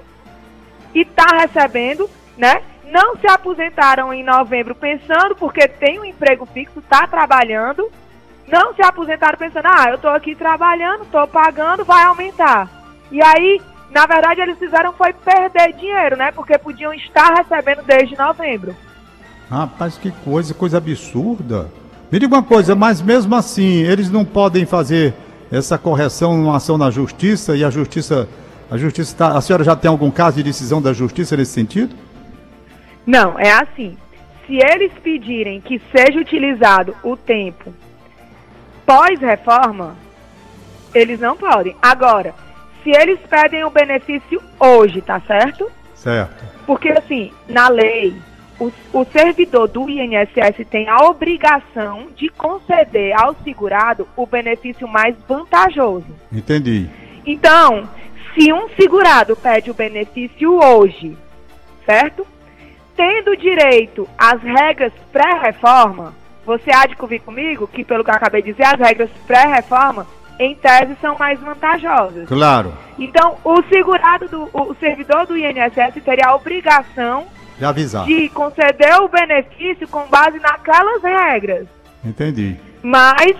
e 0.93 1.05
tá 1.05 1.37
recebendo, 1.39 2.09
né? 2.37 2.61
Não 2.91 3.15
se 3.17 3.27
aposentaram 3.27 4.13
em 4.13 4.23
novembro 4.23 4.75
pensando 4.75 5.35
porque 5.35 5.67
tem 5.67 5.99
um 5.99 6.05
emprego 6.05 6.45
fixo, 6.45 6.81
tá 6.81 7.07
trabalhando. 7.07 7.89
Não 8.47 8.73
se 8.75 8.81
aposentaram 8.81 9.37
pensando, 9.37 9.65
ah, 9.65 9.89
eu 9.89 9.97
tô 9.97 10.07
aqui 10.07 10.35
trabalhando, 10.35 11.05
tô 11.11 11.25
pagando, 11.27 11.83
vai 11.83 12.03
aumentar. 12.03 12.69
E 13.11 13.21
aí, 13.21 13.59
na 13.91 14.05
verdade, 14.05 14.41
eles 14.41 14.57
fizeram 14.59 14.93
foi 14.93 15.13
perder 15.13 15.73
dinheiro, 15.73 16.15
né? 16.15 16.31
Porque 16.31 16.57
podiam 16.57 16.93
estar 16.93 17.33
recebendo 17.33 17.83
desde 17.83 18.17
novembro. 18.17 18.75
Rapaz, 19.49 19.97
que 19.97 20.11
coisa, 20.11 20.53
coisa 20.53 20.77
absurda. 20.77 21.69
Me 22.11 22.19
diga 22.19 22.35
uma 22.35 22.43
coisa, 22.43 22.75
mas 22.75 23.01
mesmo 23.01 23.35
assim, 23.35 23.81
eles 23.81 24.11
não 24.11 24.23
podem 24.23 24.65
fazer 24.65 25.13
essa 25.51 25.77
correção 25.77 26.37
numa 26.37 26.57
ação 26.57 26.77
na 26.77 26.91
justiça 26.91 27.55
e 27.55 27.63
a 27.63 27.69
justiça. 27.69 28.27
A 28.69 28.77
justiça 28.77 29.15
tá, 29.15 29.37
A 29.37 29.41
senhora 29.41 29.63
já 29.63 29.75
tem 29.75 29.89
algum 29.89 30.09
caso 30.09 30.37
de 30.37 30.43
decisão 30.43 30.81
da 30.81 30.91
justiça 30.93 31.37
nesse 31.37 31.51
sentido? 31.51 31.95
Não, 33.05 33.39
é 33.39 33.51
assim. 33.51 33.97
Se 34.45 34.55
eles 34.55 34.91
pedirem 35.03 35.61
que 35.61 35.81
seja 35.95 36.19
utilizado 36.19 36.95
o 37.03 37.15
tempo 37.15 37.73
pós-reforma, 38.85 39.95
eles 40.93 41.19
não 41.19 41.35
podem. 41.35 41.75
Agora, 41.81 42.33
se 42.83 42.91
eles 42.91 43.19
pedem 43.29 43.63
o 43.63 43.69
benefício 43.69 44.41
hoje, 44.59 45.01
tá 45.01 45.19
certo? 45.21 45.69
Certo. 45.95 46.45
Porque, 46.65 46.89
assim, 46.89 47.31
na 47.47 47.67
lei, 47.67 48.15
o, 48.59 48.71
o 48.93 49.05
servidor 49.05 49.67
do 49.67 49.89
INSS 49.89 50.65
tem 50.69 50.87
a 50.87 50.97
obrigação 51.05 52.07
de 52.15 52.29
conceder 52.29 53.13
ao 53.19 53.35
segurado 53.43 54.07
o 54.15 54.25
benefício 54.25 54.87
mais 54.87 55.15
vantajoso. 55.27 56.07
Entendi. 56.31 56.89
Então, 57.25 57.89
se 58.33 58.53
um 58.53 58.69
segurado 58.69 59.35
pede 59.35 59.71
o 59.71 59.73
benefício 59.73 60.57
hoje, 60.63 61.17
certo? 61.85 62.25
Tendo 62.95 63.35
direito 63.35 64.07
às 64.17 64.41
regras 64.41 64.93
pré-reforma, 65.11 66.13
você 66.45 66.71
há 66.71 66.85
de 66.85 66.95
convir 66.95 67.21
comigo 67.21 67.67
que, 67.67 67.83
pelo 67.83 68.03
que 68.03 68.09
eu 68.09 68.15
acabei 68.15 68.41
de 68.41 68.51
dizer, 68.51 68.65
as 68.65 68.79
regras 68.79 69.09
pré-reforma, 69.25 70.05
em 70.39 70.53
tese, 70.55 70.95
são 71.01 71.17
mais 71.17 71.39
vantajosas. 71.39 72.27
Claro. 72.27 72.73
Então, 72.99 73.37
o 73.43 73.63
segurado, 73.63 74.27
do, 74.27 74.49
o 74.53 74.75
servidor 74.79 75.25
do 75.25 75.37
INSS 75.37 76.03
teria 76.03 76.27
a 76.27 76.35
obrigação 76.35 77.25
Já 77.57 77.69
avisar. 77.69 78.05
de 78.05 78.29
conceder 78.29 78.99
o 79.01 79.07
benefício 79.07 79.87
com 79.87 80.05
base 80.07 80.39
naquelas 80.39 81.01
regras. 81.01 81.67
Entendi. 82.03 82.57
Mas, 82.83 83.35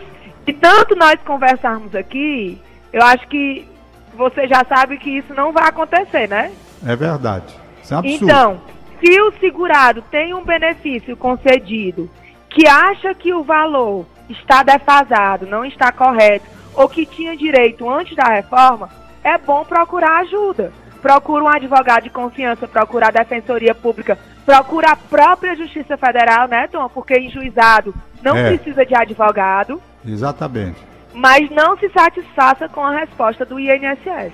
de 0.46 0.54
tanto 0.54 0.96
nós 0.96 1.18
conversarmos 1.26 1.94
aqui, 1.94 2.60
eu 2.92 3.02
acho 3.04 3.28
que 3.28 3.68
você 4.16 4.48
já 4.48 4.64
sabe 4.66 4.98
que 4.98 5.10
isso 5.18 5.34
não 5.34 5.52
vai 5.52 5.68
acontecer, 5.68 6.28
né? 6.30 6.52
É 6.86 6.96
verdade. 6.96 7.54
Isso 7.84 7.94
é 7.94 7.98
um 7.98 8.00
absurdo. 8.00 8.26
Então, 8.26 8.62
se 9.00 9.22
o 9.22 9.34
segurado 9.40 10.02
tem 10.10 10.34
um 10.34 10.44
benefício 10.44 11.16
concedido 11.18 12.10
que 12.56 12.66
acha 12.66 13.14
que 13.14 13.34
o 13.34 13.44
valor 13.44 14.06
está 14.30 14.64
defasado, 14.64 15.46
não 15.46 15.66
está 15.66 15.92
correto, 15.92 16.46
ou 16.74 16.88
que 16.88 17.06
tinha 17.06 17.36
direito 17.36 17.88
antes 17.90 18.16
da 18.16 18.24
reforma, 18.30 18.90
é 19.22 19.38
bom 19.38 19.66
procurar 19.66 20.22
ajuda. 20.22 20.72
Procura 21.02 21.44
um 21.44 21.50
advogado 21.50 22.04
de 22.04 22.10
confiança, 22.10 22.66
procura 22.66 23.08
a 23.10 23.12
Defensoria 23.12 23.76
Pública, 23.76 24.18
procura 24.46 24.92
a 24.92 24.96
própria 24.96 25.54
Justiça 25.54 25.98
Federal, 25.98 26.48
né, 26.48 26.68
Tom? 26.68 26.88
Porque 26.88 27.14
em 27.16 27.30
juizado 27.30 27.94
não 28.24 28.36
É. 28.38 28.56
precisa 28.56 28.86
de 28.86 28.96
advogado, 28.96 29.82
Exatamente. 30.08 30.78
mas 31.14 31.50
não 31.52 31.78
se 31.78 31.90
satisfaça 31.90 32.70
com 32.70 32.86
a 32.86 33.00
resposta 33.00 33.46
do 33.46 33.60
INSS. 33.60 34.32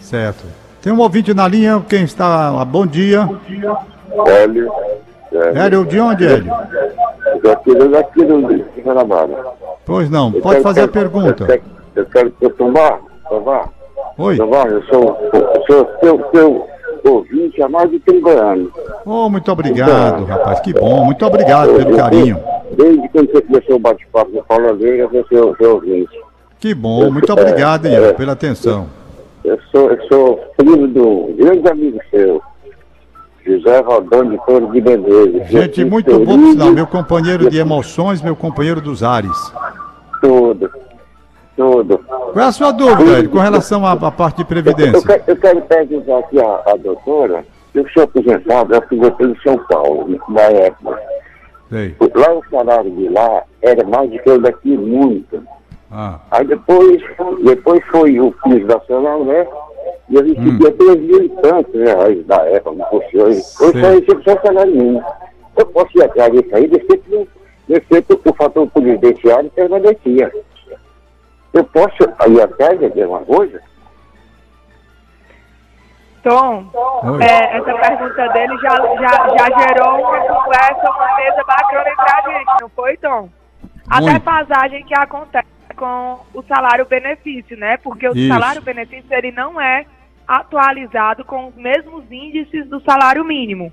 Certo. 0.00 0.46
Tem 0.80 0.92
um 0.92 1.00
ouvinte 1.00 1.34
na 1.34 1.48
linha, 1.48 1.84
quem 1.88 2.04
está. 2.04 2.64
Bom 2.64 2.86
dia. 2.86 3.28
Hélio. 5.32 5.58
Hélio, 5.58 5.84
de 5.86 6.00
onde, 6.00 6.26
Hélio? 6.26 6.52
Daqui, 7.42 7.74
daqui 7.74 8.24
do 8.24 8.40
Guanabara. 8.82 9.44
Pois 9.84 10.10
não, 10.10 10.32
pode 10.32 10.60
fazer 10.60 10.82
a 10.82 10.88
pergunta. 10.88 11.44
Eu 11.44 11.46
quero, 11.46 11.62
eu 11.96 12.06
quero 12.06 12.32
eu 12.40 12.50
tomar, 12.50 13.00
tomar, 13.28 13.68
Oi. 14.18 14.36
tomar, 14.36 14.70
eu 14.70 14.82
sou, 14.84 15.16
eu 15.32 15.62
sou 15.66 15.88
seu, 16.00 16.30
seu 16.32 16.68
ouvinte 17.04 17.62
há 17.62 17.68
mais 17.68 17.90
de 17.90 17.98
30 18.00 18.30
anos. 18.30 18.72
Oh, 19.04 19.28
muito 19.28 19.50
obrigado, 19.50 20.24
rapaz. 20.24 20.60
Que 20.60 20.72
bom. 20.72 21.04
Muito 21.04 21.24
obrigado 21.24 21.74
pelo 21.74 21.96
carinho. 21.96 22.38
Desde 22.72 23.08
quando 23.08 23.30
você 23.30 23.42
começou 23.42 23.76
o 23.76 23.78
bate-papo 23.78 24.30
com 24.30 24.38
o 24.38 24.44
Paulo 24.44 24.68
Alegre, 24.68 24.98
eu 25.00 25.10
sou 25.10 25.26
seu, 25.28 25.56
seu 25.56 25.74
ouvinte. 25.74 26.20
Que 26.60 26.74
bom. 26.74 27.10
Muito 27.10 27.32
obrigado, 27.32 27.86
Ian, 27.86 28.14
pela 28.14 28.32
atenção. 28.32 28.86
Eu 29.44 29.58
sou, 29.72 29.90
eu 29.90 30.08
sou 30.08 30.40
filho 30.60 30.88
do 30.88 31.34
grande 31.36 31.68
amigo 31.68 31.98
seu, 32.10 32.42
José 33.48 33.80
Rodão 33.80 34.28
de 34.28 34.36
Toro 34.44 34.70
de 34.72 34.80
Menezes. 34.80 35.48
Gente, 35.48 35.80
Eu 35.80 35.88
muito 35.88 36.18
bom, 36.24 36.50
sinal. 36.52 36.70
Meu 36.72 36.86
companheiro 36.86 37.48
de 37.48 37.58
emoções, 37.58 38.20
meu 38.20 38.36
companheiro 38.36 38.80
dos 38.80 39.02
ares. 39.02 39.52
Tudo, 40.20 40.70
tudo. 41.56 41.98
Qual 41.98 42.38
é 42.44 42.48
a 42.48 42.52
sua 42.52 42.72
dúvida, 42.72 43.26
com 43.28 43.38
relação 43.38 43.86
à, 43.86 43.92
à 43.92 44.10
parte 44.10 44.36
de 44.36 44.42
Eu, 44.42 44.46
previdência? 44.46 45.00
quero, 45.06 45.22
eu 45.26 45.36
quero 45.36 45.62
perguntar 45.62 46.18
aqui 46.18 46.40
à, 46.40 46.62
à 46.66 46.76
doutora, 46.76 47.44
eu 47.74 47.88
sou 47.90 48.02
aposentado, 48.02 48.74
eu 48.74 48.82
fui 48.88 48.98
em 48.98 49.36
São 49.42 49.56
Paulo, 49.68 50.20
na 50.28 50.40
época. 50.42 50.98
Sei. 51.70 51.94
Lá 52.14 52.32
o 52.32 52.42
salário 52.50 52.90
de 52.90 53.08
lá 53.10 53.42
era 53.62 53.86
mais 53.86 54.10
do 54.10 54.18
que 54.18 54.30
o 54.30 54.38
daqui 54.40 54.76
muito. 54.76 55.42
Ah, 55.90 56.18
Aí 56.30 56.46
depois, 56.46 57.00
depois 57.44 57.82
foi 57.90 58.18
o 58.20 58.34
FIS 58.42 58.66
Nacional, 58.66 59.24
né? 59.24 59.46
E 60.08 60.14
eu 60.14 60.24
recebia 60.24 60.72
três 60.72 60.96
mil 61.00 61.22
e 61.22 61.28
tantos 61.28 61.74
reais 61.74 62.26
da 62.26 62.42
época, 62.48 62.76
não 62.76 62.86
fosse 62.86 63.18
hoje. 63.18 63.42
Só 63.42 63.66
recebo 63.66 64.22
só 64.22 64.40
salário 64.40 64.74
mínimo. 64.74 65.04
Eu 65.56 65.66
posso 65.66 65.98
ir 65.98 66.04
atrás 66.04 66.32
disso 66.32 66.54
aí, 66.54 66.68
que 68.16 68.28
o 68.28 68.34
fator 68.34 68.66
previdenciário 68.70 69.50
permanecia. 69.50 70.32
Eu 71.52 71.64
posso 71.64 71.96
ir 72.28 72.40
atrás 72.40 72.78
de 72.78 73.02
alguma 73.02 73.20
coisa? 73.20 73.60
Tom, 76.22 76.70
é, 77.20 77.56
essa 77.56 77.74
pergunta 77.74 78.28
dele 78.28 78.58
já, 78.58 78.70
já, 78.70 79.28
já 79.36 79.58
gerou 79.58 80.00
uma 80.00 80.20
conversa, 80.20 80.90
uma 80.90 81.16
mesa 81.16 81.44
bacana 81.44 81.90
entre 81.90 82.10
a 82.10 82.38
gente, 82.38 82.60
não 82.60 82.68
foi, 82.70 82.96
Tom? 82.96 83.28
A 83.88 84.00
Muito. 84.00 84.14
defasagem 84.14 84.84
que 84.84 84.94
acontece 84.94 85.46
com 85.76 86.18
o 86.34 86.42
salário-benefício, 86.42 87.56
né? 87.56 87.78
Porque 87.78 88.08
o 88.08 88.16
Isso. 88.16 88.28
salário-benefício 88.28 89.06
ele 89.10 89.32
não 89.32 89.60
é 89.60 89.86
atualizado 90.28 91.24
com 91.24 91.48
os 91.48 91.54
mesmos 91.56 92.04
índices 92.12 92.68
do 92.68 92.80
salário 92.82 93.24
mínimo. 93.24 93.72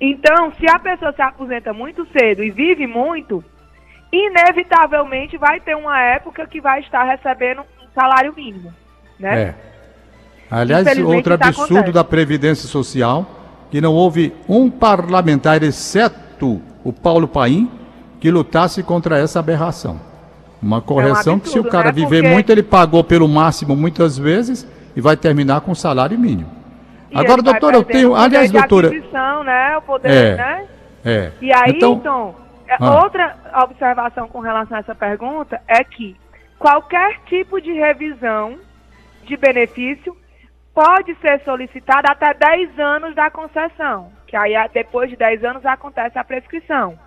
Então, 0.00 0.50
se 0.58 0.66
a 0.66 0.78
pessoa 0.78 1.12
se 1.12 1.20
aposenta 1.20 1.74
muito 1.74 2.06
cedo 2.06 2.42
e 2.42 2.50
vive 2.50 2.86
muito, 2.86 3.44
inevitavelmente 4.10 5.36
vai 5.36 5.60
ter 5.60 5.76
uma 5.76 6.00
época 6.00 6.46
que 6.46 6.60
vai 6.60 6.80
estar 6.80 7.04
recebendo 7.04 7.60
um 7.60 7.88
salário 7.94 8.32
mínimo, 8.34 8.72
né? 9.18 9.42
é. 9.42 9.54
Aliás, 10.50 10.86
outro 10.98 11.34
absurdo 11.34 11.74
acontece. 11.74 11.92
da 11.92 12.04
Previdência 12.04 12.68
Social, 12.68 13.26
que 13.70 13.80
não 13.80 13.92
houve 13.92 14.32
um 14.48 14.70
parlamentar, 14.70 15.62
exceto 15.62 16.60
o 16.84 16.92
Paulo 16.92 17.26
Paim, 17.26 17.68
que 18.20 18.30
lutasse 18.30 18.82
contra 18.82 19.18
essa 19.18 19.40
aberração. 19.40 20.00
Uma 20.62 20.80
correção 20.80 21.38
que 21.38 21.48
se 21.48 21.58
o 21.58 21.60
absurdo, 21.60 21.70
cara 21.70 21.86
né? 21.86 21.92
viver 21.92 22.20
Porque- 22.22 22.34
muito, 22.34 22.50
ele 22.50 22.62
pagou 22.62 23.02
pelo 23.02 23.28
máximo 23.28 23.74
muitas 23.74 24.16
vezes 24.16 24.66
e 24.96 25.00
vai 25.00 25.16
terminar 25.16 25.60
com 25.60 25.74
salário 25.74 26.18
mínimo. 26.18 26.50
E 27.10 27.16
Agora, 27.18 27.42
doutora, 27.42 27.76
eu 27.76 27.84
tenho. 27.84 28.14
Aliás, 28.14 28.50
doutora. 28.50 28.90
né? 29.44 29.76
O 29.78 29.82
poder, 29.82 30.10
É. 30.10 30.36
né? 30.36 30.66
É. 31.04 31.32
E 31.40 31.52
aí, 31.52 31.72
então, 31.76 31.92
então, 31.94 32.34
é, 32.66 32.76
Ah. 32.80 33.02
outra 33.02 33.36
observação 33.62 34.26
com 34.28 34.40
relação 34.40 34.76
a 34.76 34.80
essa 34.80 34.94
pergunta 34.94 35.60
é 35.68 35.84
que 35.84 36.16
qualquer 36.58 37.20
tipo 37.26 37.60
de 37.60 37.72
revisão 37.72 38.58
de 39.24 39.36
benefício 39.36 40.16
pode 40.74 41.14
ser 41.16 41.40
solicitada 41.44 42.10
até 42.10 42.34
10 42.34 42.78
anos 42.80 43.14
da 43.14 43.30
concessão, 43.30 44.10
que 44.26 44.36
aí 44.36 44.56
a- 44.56 44.66
depois 44.66 45.08
de 45.08 45.16
10 45.16 45.44
anos 45.44 45.64
acontece 45.64 46.18
a 46.18 46.24
prescrição. 46.24 46.98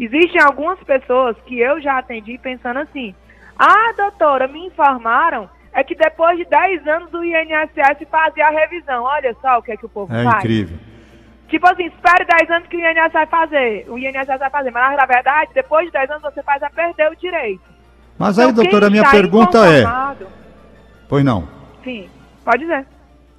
Existem 0.00 0.42
algumas 0.42 0.78
pessoas 0.80 1.36
que 1.46 1.58
eu 1.60 1.80
já 1.80 1.98
atendi 1.98 2.36
pensando 2.38 2.80
assim: 2.80 3.14
"Ah, 3.58 3.92
doutora, 3.96 4.48
me 4.48 4.66
informaram 4.66 5.48
é 5.76 5.84
que 5.84 5.94
depois 5.94 6.36
de 6.38 6.44
10 6.46 6.86
anos 6.88 7.12
o 7.12 7.22
INSS 7.22 8.08
fazia 8.10 8.46
a 8.46 8.50
revisão. 8.50 9.04
Olha 9.04 9.36
só 9.40 9.58
o 9.58 9.62
que 9.62 9.72
é 9.72 9.76
que 9.76 9.86
o 9.86 9.88
povo 9.88 10.12
É 10.14 10.24
faz." 10.24 10.38
incrível. 10.38 10.78
Tipo 11.48 11.68
assim, 11.68 11.84
espere 11.86 12.24
10 12.24 12.50
anos 12.50 12.66
que 12.68 12.76
o 12.76 12.80
INSS 12.80 13.12
vai 13.12 13.26
fazer. 13.26 13.86
O 13.88 13.98
INSS 13.98 14.26
vai 14.38 14.50
fazer. 14.50 14.70
Mas, 14.72 14.96
na 14.96 15.06
verdade, 15.06 15.50
depois 15.54 15.86
de 15.86 15.92
10 15.92 16.10
anos 16.10 16.22
você 16.22 16.42
faz 16.42 16.60
a 16.62 16.70
perder 16.70 17.12
o 17.12 17.16
direito. 17.16 17.60
Mas 18.18 18.38
aí, 18.38 18.48
Então, 18.48 18.64
doutora, 18.64 18.86
a 18.86 18.90
minha 18.90 19.08
pergunta 19.10 19.58
é. 19.68 19.84
Pois 21.08 21.24
não. 21.24 21.46
Sim, 21.84 22.08
pode 22.44 22.58
dizer. 22.60 22.84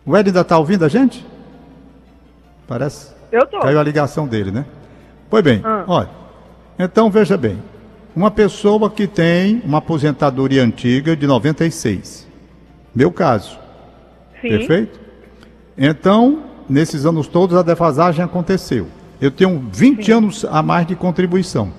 O 0.05 0.15
Ed 0.15 0.29
ainda 0.29 0.41
está 0.41 0.57
ouvindo 0.57 0.85
a 0.85 0.87
gente? 0.87 1.25
Parece. 2.67 3.13
Eu 3.31 3.45
tô. 3.47 3.59
Caiu 3.59 3.79
a 3.79 3.83
ligação 3.83 4.27
dele, 4.27 4.51
né? 4.51 4.65
Pois 5.29 5.43
bem, 5.43 5.61
Ah. 5.65 5.83
olha. 5.87 6.09
Então 6.79 7.09
veja 7.09 7.35
bem. 7.37 7.61
Uma 8.15 8.31
pessoa 8.31 8.89
que 8.89 9.05
tem 9.07 9.61
uma 9.65 9.79
aposentadoria 9.79 10.63
antiga 10.63 11.15
de 11.15 11.27
96. 11.27 12.26
Meu 12.97 13.11
caso. 13.11 13.59
Sim. 14.41 14.49
Perfeito? 14.49 14.99
Então, 15.77 16.45
nesses 16.67 17.05
anos 17.05 17.27
todos, 17.27 17.55
a 17.55 17.61
defasagem 17.61 18.25
aconteceu. 18.25 18.87
Eu 19.21 19.29
tenho 19.29 19.69
20 19.71 20.11
anos 20.11 20.43
a 20.43 20.63
mais 20.63 20.87
de 20.87 20.95
contribuição. 20.95 21.71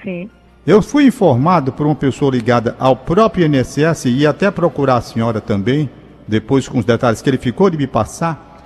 Sim. 0.00 0.30
Eu 0.64 0.80
fui 0.80 1.06
informado 1.06 1.72
por 1.72 1.86
uma 1.86 1.96
pessoa 1.96 2.30
ligada 2.30 2.76
ao 2.78 2.94
próprio 2.94 3.46
INSS 3.46 4.04
e 4.04 4.24
até 4.24 4.48
procurar 4.48 4.98
a 4.98 5.00
senhora 5.00 5.40
também, 5.40 5.90
depois 6.28 6.68
com 6.68 6.78
os 6.78 6.84
detalhes 6.84 7.20
que 7.20 7.28
ele 7.28 7.36
ficou 7.36 7.68
de 7.68 7.76
me 7.76 7.88
passar, 7.88 8.62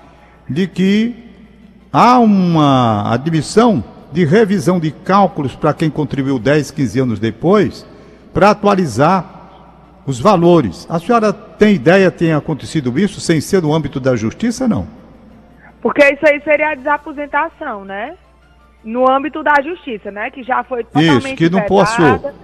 de 0.46 0.66
que 0.66 1.14
há 1.90 2.18
uma 2.18 3.10
admissão 3.14 3.82
de 4.12 4.26
revisão 4.26 4.78
de 4.78 4.90
cálculos 4.90 5.56
para 5.56 5.72
quem 5.72 5.88
contribuiu 5.88 6.38
10, 6.38 6.70
15 6.70 7.00
anos 7.00 7.18
depois, 7.18 7.86
para 8.34 8.50
atualizar 8.50 9.41
os 10.06 10.20
valores. 10.20 10.86
A 10.90 10.98
senhora 10.98 11.32
tem 11.32 11.74
ideia, 11.74 12.10
tem 12.10 12.32
acontecido 12.32 12.98
isso 12.98 13.20
sem 13.20 13.40
ser 13.40 13.62
no 13.62 13.72
âmbito 13.72 14.00
da 14.00 14.16
justiça, 14.16 14.66
não? 14.66 14.86
Porque 15.80 16.04
isso 16.04 16.26
aí 16.26 16.40
seria 16.42 16.70
a 16.70 16.74
desaposentação, 16.74 17.84
né? 17.84 18.16
No 18.84 19.08
âmbito 19.10 19.42
da 19.42 19.54
justiça, 19.62 20.10
né? 20.10 20.30
Que 20.30 20.42
já 20.42 20.62
foi 20.64 20.84
totalmente 20.84 21.26
Isso, 21.26 21.36
que 21.36 21.50
não 21.50 21.60
vedada. 21.60 21.74
passou. 21.74 22.34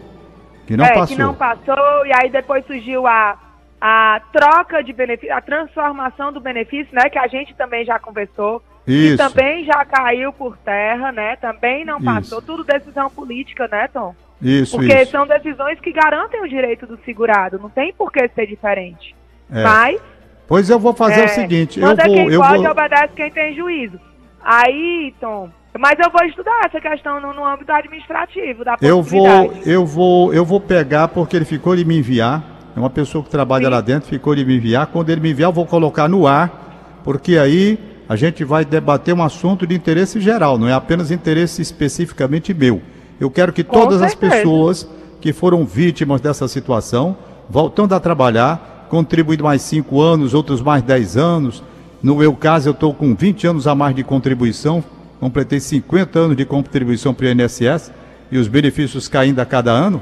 Que 0.67 0.77
não 0.77 0.85
é, 0.85 0.93
passou. 0.93 1.07
que 1.07 1.23
não 1.23 1.35
passou, 1.35 2.07
e 2.07 2.13
aí 2.15 2.31
depois 2.31 2.65
surgiu 2.67 3.07
a, 3.07 3.39
a 3.81 4.21
troca 4.33 4.83
de 4.83 4.93
benefício, 4.93 5.35
a 5.35 5.41
transformação 5.41 6.33
do 6.33 6.41
benefício, 6.41 6.93
né? 6.93 7.09
Que 7.09 7.19
a 7.19 7.27
gente 7.27 7.55
também 7.55 7.85
já 7.85 7.99
conversou. 7.99 8.63
Isso. 8.87 9.17
Que 9.17 9.17
também 9.17 9.65
já 9.65 9.85
caiu 9.85 10.33
por 10.33 10.57
terra, 10.59 11.13
né? 11.13 11.37
Também 11.37 11.85
não 11.85 11.97
Isso. 11.97 12.05
passou. 12.05 12.43
Tudo 12.43 12.65
decisão 12.65 13.09
política, 13.11 13.69
né, 13.69 13.89
Tom? 13.89 14.15
Isso, 14.41 14.77
Porque 14.77 14.95
isso. 14.95 15.11
são 15.11 15.27
decisões 15.27 15.81
que 15.81 15.93
garantem 15.93 16.41
o 16.43 16.49
direito 16.49 16.87
do 16.87 16.99
segurado. 17.05 17.59
Não 17.59 17.69
tem 17.69 17.93
por 17.93 18.13
que 18.13 18.29
ser 18.29 18.47
diferente. 18.47 19.15
É. 19.51 19.63
Mas 19.63 20.01
Pois 20.49 20.71
eu 20.71 20.79
vou 20.79 20.95
fazer 20.95 21.21
é, 21.21 21.25
o 21.27 21.29
seguinte, 21.29 21.79
eu 21.79 21.87
vou, 21.87 21.97
quem 21.97 22.33
eu 22.33 22.41
pode, 22.41 22.63
vou, 22.63 22.71
obedece 22.71 23.13
quem 23.15 23.31
tem 23.31 23.55
juízo. 23.55 24.01
Aí, 24.43 25.15
Tom, 25.21 25.51
mas 25.79 25.99
eu 25.99 26.11
vou 26.11 26.27
estudar 26.27 26.63
essa 26.65 26.81
questão 26.81 27.21
no, 27.21 27.35
no 27.35 27.45
âmbito 27.45 27.71
administrativo 27.71 28.65
da 28.65 28.77
eu 28.81 29.03
vou, 29.03 29.53
eu 29.67 29.85
vou, 29.85 30.33
eu 30.33 30.47
vou 30.47 30.59
pegar 30.59 31.09
porque 31.09 31.37
ele 31.37 31.45
ficou 31.45 31.77
de 31.77 31.85
me 31.85 31.99
enviar. 31.99 32.43
É 32.75 32.81
uma 32.81 32.89
pessoa 32.89 33.23
que 33.23 33.29
trabalha 33.29 33.67
Sim. 33.67 33.71
lá 33.71 33.81
dentro, 33.83 34.09
ficou 34.09 34.35
de 34.35 34.45
me 34.45 34.57
enviar. 34.57 34.87
Quando 34.87 35.11
ele 35.11 35.21
me 35.21 35.33
enviar, 35.33 35.51
eu 35.51 35.53
vou 35.53 35.67
colocar 35.67 36.09
no 36.09 36.27
ar, 36.27 37.01
porque 37.05 37.37
aí 37.37 37.79
a 38.09 38.17
gente 38.17 38.43
vai 38.43 38.65
debater 38.65 39.15
um 39.15 39.23
assunto 39.23 39.67
de 39.67 39.75
interesse 39.75 40.19
geral, 40.19 40.57
não 40.57 40.67
é 40.67 40.73
apenas 40.73 41.11
interesse 41.11 41.61
especificamente 41.61 42.55
meu. 42.55 42.81
Eu 43.21 43.31
quero 43.31 43.53
que 43.53 43.65
Com 43.65 43.81
todas 43.81 44.03
as 44.03 44.13
certeza. 44.13 44.37
pessoas 44.37 44.89
que 45.21 45.33
foram 45.33 45.65
vítimas 45.65 46.21
dessa 46.21 46.47
situação, 46.47 47.17
voltando 47.49 47.95
a 47.95 48.01
trabalhar, 48.01 48.87
contribuindo 48.89 49.45
mais 49.45 49.63
5 49.63 50.01
anos, 50.01 50.35
outros 50.35 50.61
mais 50.61 50.83
10 50.83 51.17
anos. 51.17 51.63
No 52.03 52.17
meu 52.17 52.35
caso, 52.35 52.69
eu 52.69 52.73
estou 52.73 52.95
com 52.95 53.15
20 53.15 53.47
anos 53.47 53.67
a 53.67 53.75
mais 53.75 53.95
de 53.95 54.05
contribuição, 54.05 54.83
completei 55.19 55.59
50 55.59 56.19
anos 56.19 56.37
de 56.37 56.45
contribuição 56.45 57.13
para 57.13 57.27
o 57.27 57.29
INSS 57.31 57.91
e 58.31 58.39
os 58.39 58.47
benefícios 58.47 59.09
caindo 59.09 59.41
a 59.41 59.45
cada 59.45 59.73
ano. 59.73 60.01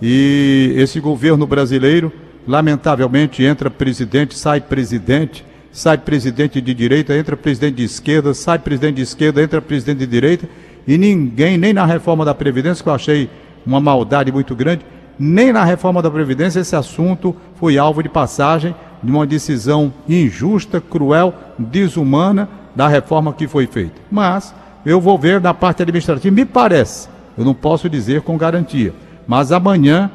E 0.00 0.72
esse 0.76 1.00
governo 1.00 1.46
brasileiro, 1.46 2.12
lamentavelmente, 2.46 3.42
entra 3.42 3.70
presidente, 3.70 4.36
sai 4.38 4.60
presidente, 4.60 5.44
sai 5.72 5.98
presidente 5.98 6.60
de 6.60 6.74
direita, 6.74 7.16
entra 7.16 7.36
presidente 7.36 7.76
de 7.76 7.84
esquerda, 7.84 8.34
sai 8.34 8.58
presidente 8.58 8.96
de 8.96 9.02
esquerda, 9.02 9.42
entra 9.42 9.60
presidente 9.60 9.98
de 9.98 10.06
direita, 10.06 10.48
e 10.86 10.98
ninguém, 10.98 11.56
nem 11.56 11.72
na 11.72 11.84
reforma 11.84 12.24
da 12.24 12.34
Previdência, 12.34 12.82
que 12.82 12.88
eu 12.88 12.94
achei 12.94 13.30
uma 13.64 13.80
maldade 13.80 14.32
muito 14.32 14.54
grande, 14.54 14.84
nem 15.18 15.52
na 15.52 15.64
reforma 15.64 16.02
da 16.02 16.10
Previdência 16.10 16.60
esse 16.60 16.74
assunto 16.74 17.36
foi 17.54 17.78
alvo 17.78 18.02
de 18.02 18.08
passagem 18.08 18.74
de 19.02 19.10
uma 19.10 19.26
decisão 19.26 19.92
injusta, 20.08 20.80
cruel, 20.80 21.34
desumana 21.58 22.48
da 22.74 22.88
reforma 22.88 23.32
que 23.32 23.46
foi 23.46 23.66
feita. 23.66 24.00
Mas 24.10 24.54
eu 24.84 25.00
vou 25.00 25.18
ver 25.18 25.40
na 25.40 25.54
parte 25.54 25.82
administrativa, 25.82 26.34
me 26.34 26.44
parece, 26.44 27.08
eu 27.36 27.44
não 27.44 27.54
posso 27.54 27.88
dizer 27.88 28.22
com 28.22 28.36
garantia, 28.36 28.92
mas 29.26 29.52
amanhã, 29.52 30.10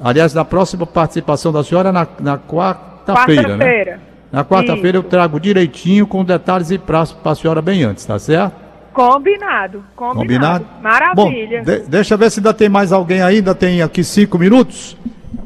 aliás, 0.00 0.34
na 0.34 0.44
próxima 0.44 0.86
participação 0.86 1.52
da 1.52 1.64
senhora, 1.64 1.90
na, 1.90 2.06
na 2.20 2.38
quarta-feira, 2.38 3.56
né? 3.56 3.64
Quarta-feira. 3.64 4.00
Na 4.30 4.44
quarta-feira 4.44 4.96
eu 4.96 5.02
trago 5.02 5.38
direitinho, 5.38 6.06
com 6.06 6.24
detalhes 6.24 6.70
e 6.70 6.78
prazos 6.78 7.14
para 7.14 7.32
a 7.32 7.34
senhora 7.34 7.60
bem 7.60 7.82
antes, 7.82 8.04
tá 8.04 8.18
certo? 8.18 8.61
Combinado, 8.92 9.82
combinado. 9.96 10.20
Combinado? 10.20 10.66
Maravilha. 10.82 11.58
Bom, 11.64 11.64
de- 11.64 11.80
deixa 11.88 12.14
eu 12.14 12.18
ver 12.18 12.30
se 12.30 12.40
ainda 12.40 12.52
tem 12.52 12.68
mais 12.68 12.92
alguém 12.92 13.22
aí, 13.22 13.36
ainda 13.36 13.54
tem 13.54 13.80
aqui 13.82 14.04
cinco 14.04 14.38
minutos. 14.38 14.96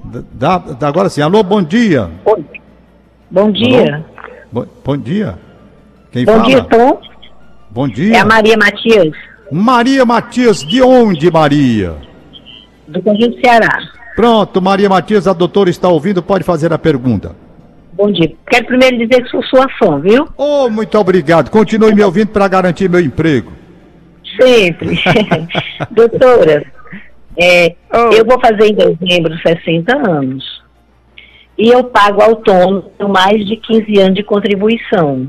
D- 0.04 0.22
Dá, 0.32 0.59
dá 0.59 0.88
agora 0.88 1.09
sim, 1.09 1.20
alô, 1.22 1.42
bom 1.42 1.62
dia. 1.62 2.11
Bom 3.30 3.50
dia. 3.50 4.04
Bom, 4.52 4.64
bom 4.85 4.96
dia. 4.96 5.38
Quem 6.11 6.24
Bom 6.24 6.32
fala? 6.32 6.44
dia, 6.46 6.62
Tom. 6.64 7.00
Bom 7.70 7.88
dia. 7.88 8.16
É 8.16 8.20
a 8.20 8.24
Maria 8.24 8.56
Matias, 8.56 9.12
Maria 9.52 10.04
Matias, 10.04 10.61
de 10.64 10.82
onde, 10.82 11.30
Maria? 11.30 11.94
do 12.88 13.02
Conjunto 13.02 13.38
Ceará. 13.40 13.78
Pronto, 14.14 14.62
Maria 14.62 14.88
Matias, 14.88 15.26
a 15.26 15.32
doutora 15.32 15.68
está 15.68 15.88
ouvindo, 15.88 16.22
pode 16.22 16.42
fazer 16.44 16.72
a 16.72 16.78
pergunta. 16.78 17.35
Bom 17.96 18.12
dia. 18.12 18.30
Quero 18.50 18.66
primeiro 18.66 18.98
dizer 18.98 19.22
que 19.22 19.30
sou 19.30 19.42
sua 19.44 19.66
fã, 19.78 19.98
viu? 19.98 20.28
Oh, 20.37 20.68
muito 20.68 20.98
obrigado. 20.98 21.50
Continue 21.50 21.94
me 21.94 22.04
ouvindo 22.04 22.28
para 22.28 22.46
garantir 22.46 22.90
meu 22.90 23.00
emprego. 23.00 23.52
Sempre. 24.38 24.98
Doutora, 25.90 26.64
é, 27.38 27.74
Oh. 27.94 28.11
eu 28.12 28.24
vou 28.26 28.38
fazer 28.38 28.66
em 28.66 28.74
dezembro 28.74 29.35
60 29.38 29.96
anos. 29.96 30.44
E 31.56 31.68
eu 31.68 31.85
pago 31.85 32.20
autônomo 32.20 32.90
mais 33.09 33.46
de 33.46 33.56
15 33.56 33.98
anos 33.98 34.14
de 34.14 34.22
contribuição. 34.22 35.28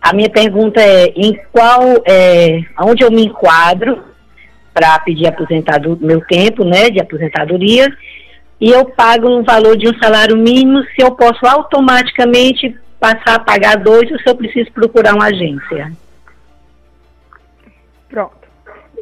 A 0.00 0.14
minha 0.14 0.30
pergunta 0.30 0.80
é, 0.80 1.12
em 1.14 1.38
qual, 1.52 1.82
é, 2.06 2.62
onde 2.80 3.04
eu 3.04 3.10
me 3.10 3.26
enquadro 3.26 4.02
para 4.72 4.98
pedir 5.00 5.26
aposentado 5.26 5.98
meu 6.00 6.20
tempo, 6.22 6.64
né, 6.64 6.88
de 6.88 7.00
aposentadoria, 7.00 7.94
e 8.64 8.70
eu 8.70 8.86
pago 8.86 9.28
um 9.28 9.42
valor 9.42 9.76
de 9.76 9.86
um 9.86 9.98
salário 9.98 10.34
mínimo 10.38 10.82
se 10.84 11.02
eu 11.02 11.14
posso 11.14 11.46
automaticamente 11.46 12.74
passar 12.98 13.34
a 13.34 13.38
pagar 13.38 13.76
dois 13.76 14.10
ou 14.10 14.18
se 14.18 14.26
eu 14.26 14.34
preciso 14.34 14.72
procurar 14.72 15.14
uma 15.14 15.26
agência. 15.26 15.92
Pronto. 18.08 18.48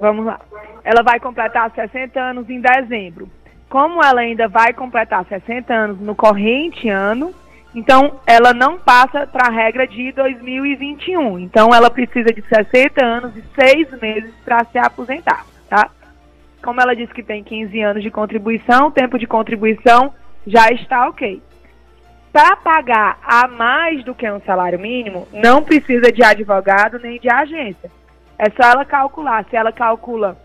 Vamos 0.01 0.27
lá. 0.27 0.41
Ela 0.83 1.05
vai 1.05 1.21
completar 1.21 1.71
60 1.73 2.21
anos 2.21 2.51
em 2.51 2.61
dezembro. 2.61 3.31
Como 3.69 4.03
ela 4.03 4.23
ainda 4.23 4.49
vai 4.49 4.73
completar 4.73 5.25
60 5.27 5.73
anos 5.73 6.01
no 6.01 6.17
corrente 6.17 6.89
ano, 6.89 7.33
então 7.73 8.19
ela 8.27 8.53
não 8.53 8.79
passa 8.79 9.29
para 9.29 9.47
a 9.47 9.53
regra 9.53 9.87
de 9.87 10.11
2021. 10.11 11.39
Então 11.39 11.73
ela 11.73 11.89
precisa 11.89 12.33
de 12.35 12.43
60 12.43 13.05
anos 13.05 13.37
e 13.37 13.45
6 13.55 14.01
meses 14.01 14.35
para 14.45 14.65
se 14.65 14.79
aposentar, 14.79 15.47
tá? 15.71 15.89
Como 16.63 16.81
ela 16.81 16.95
disse 16.95 17.13
que 17.13 17.23
tem 17.23 17.43
15 17.43 17.81
anos 17.81 18.03
de 18.03 18.11
contribuição, 18.11 18.87
o 18.87 18.91
tempo 18.91 19.19
de 19.19 19.27
contribuição 19.27 20.15
já 20.47 20.69
está 20.69 21.09
ok. 21.09 21.43
Para 22.33 22.57
pagar 22.57 23.19
a 23.23 23.47
mais 23.49 24.03
do 24.05 24.15
que 24.15 24.31
um 24.31 24.41
salário 24.41 24.79
mínimo, 24.79 25.29
não 25.33 25.63
precisa 25.63 26.11
de 26.11 26.25
advogado 26.25 26.99
nem 26.99 27.19
de 27.21 27.29
agência. 27.31 27.91
É 28.39 28.49
só 28.51 28.71
ela 28.71 28.85
calcular. 28.85 29.45
Se 29.51 29.57
ela 29.57 29.71
calcula, 29.71 30.39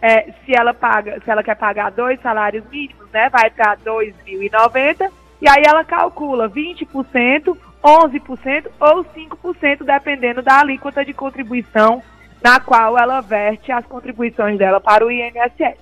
é, 0.00 0.32
se 0.44 0.56
ela 0.56 0.72
paga, 0.72 1.20
se 1.22 1.30
ela 1.30 1.42
quer 1.42 1.56
pagar 1.56 1.90
dois 1.90 2.20
salários 2.20 2.64
mínimos, 2.70 3.10
né, 3.12 3.28
vai 3.28 3.50
para 3.50 3.76
2.090 3.76 5.10
e 5.40 5.48
aí 5.48 5.62
ela 5.66 5.84
calcula 5.84 6.48
20%, 6.48 7.56
11% 7.82 8.66
ou 8.80 9.04
5%, 9.04 9.84
dependendo 9.84 10.42
da 10.42 10.60
alíquota 10.60 11.04
de 11.04 11.12
contribuição 11.12 12.02
na 12.42 12.60
qual 12.60 12.96
ela 12.98 13.20
verte 13.20 13.70
as 13.72 13.84
contribuições 13.86 14.58
dela 14.58 14.80
para 14.80 15.04
o 15.04 15.10
INSS. 15.10 15.60
Ela 15.60 15.76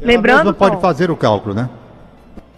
Lembrando, 0.00 0.36
mesma 0.46 0.54
pode 0.54 0.80
fazer 0.80 1.10
o 1.10 1.16
cálculo, 1.16 1.54
né? 1.54 1.68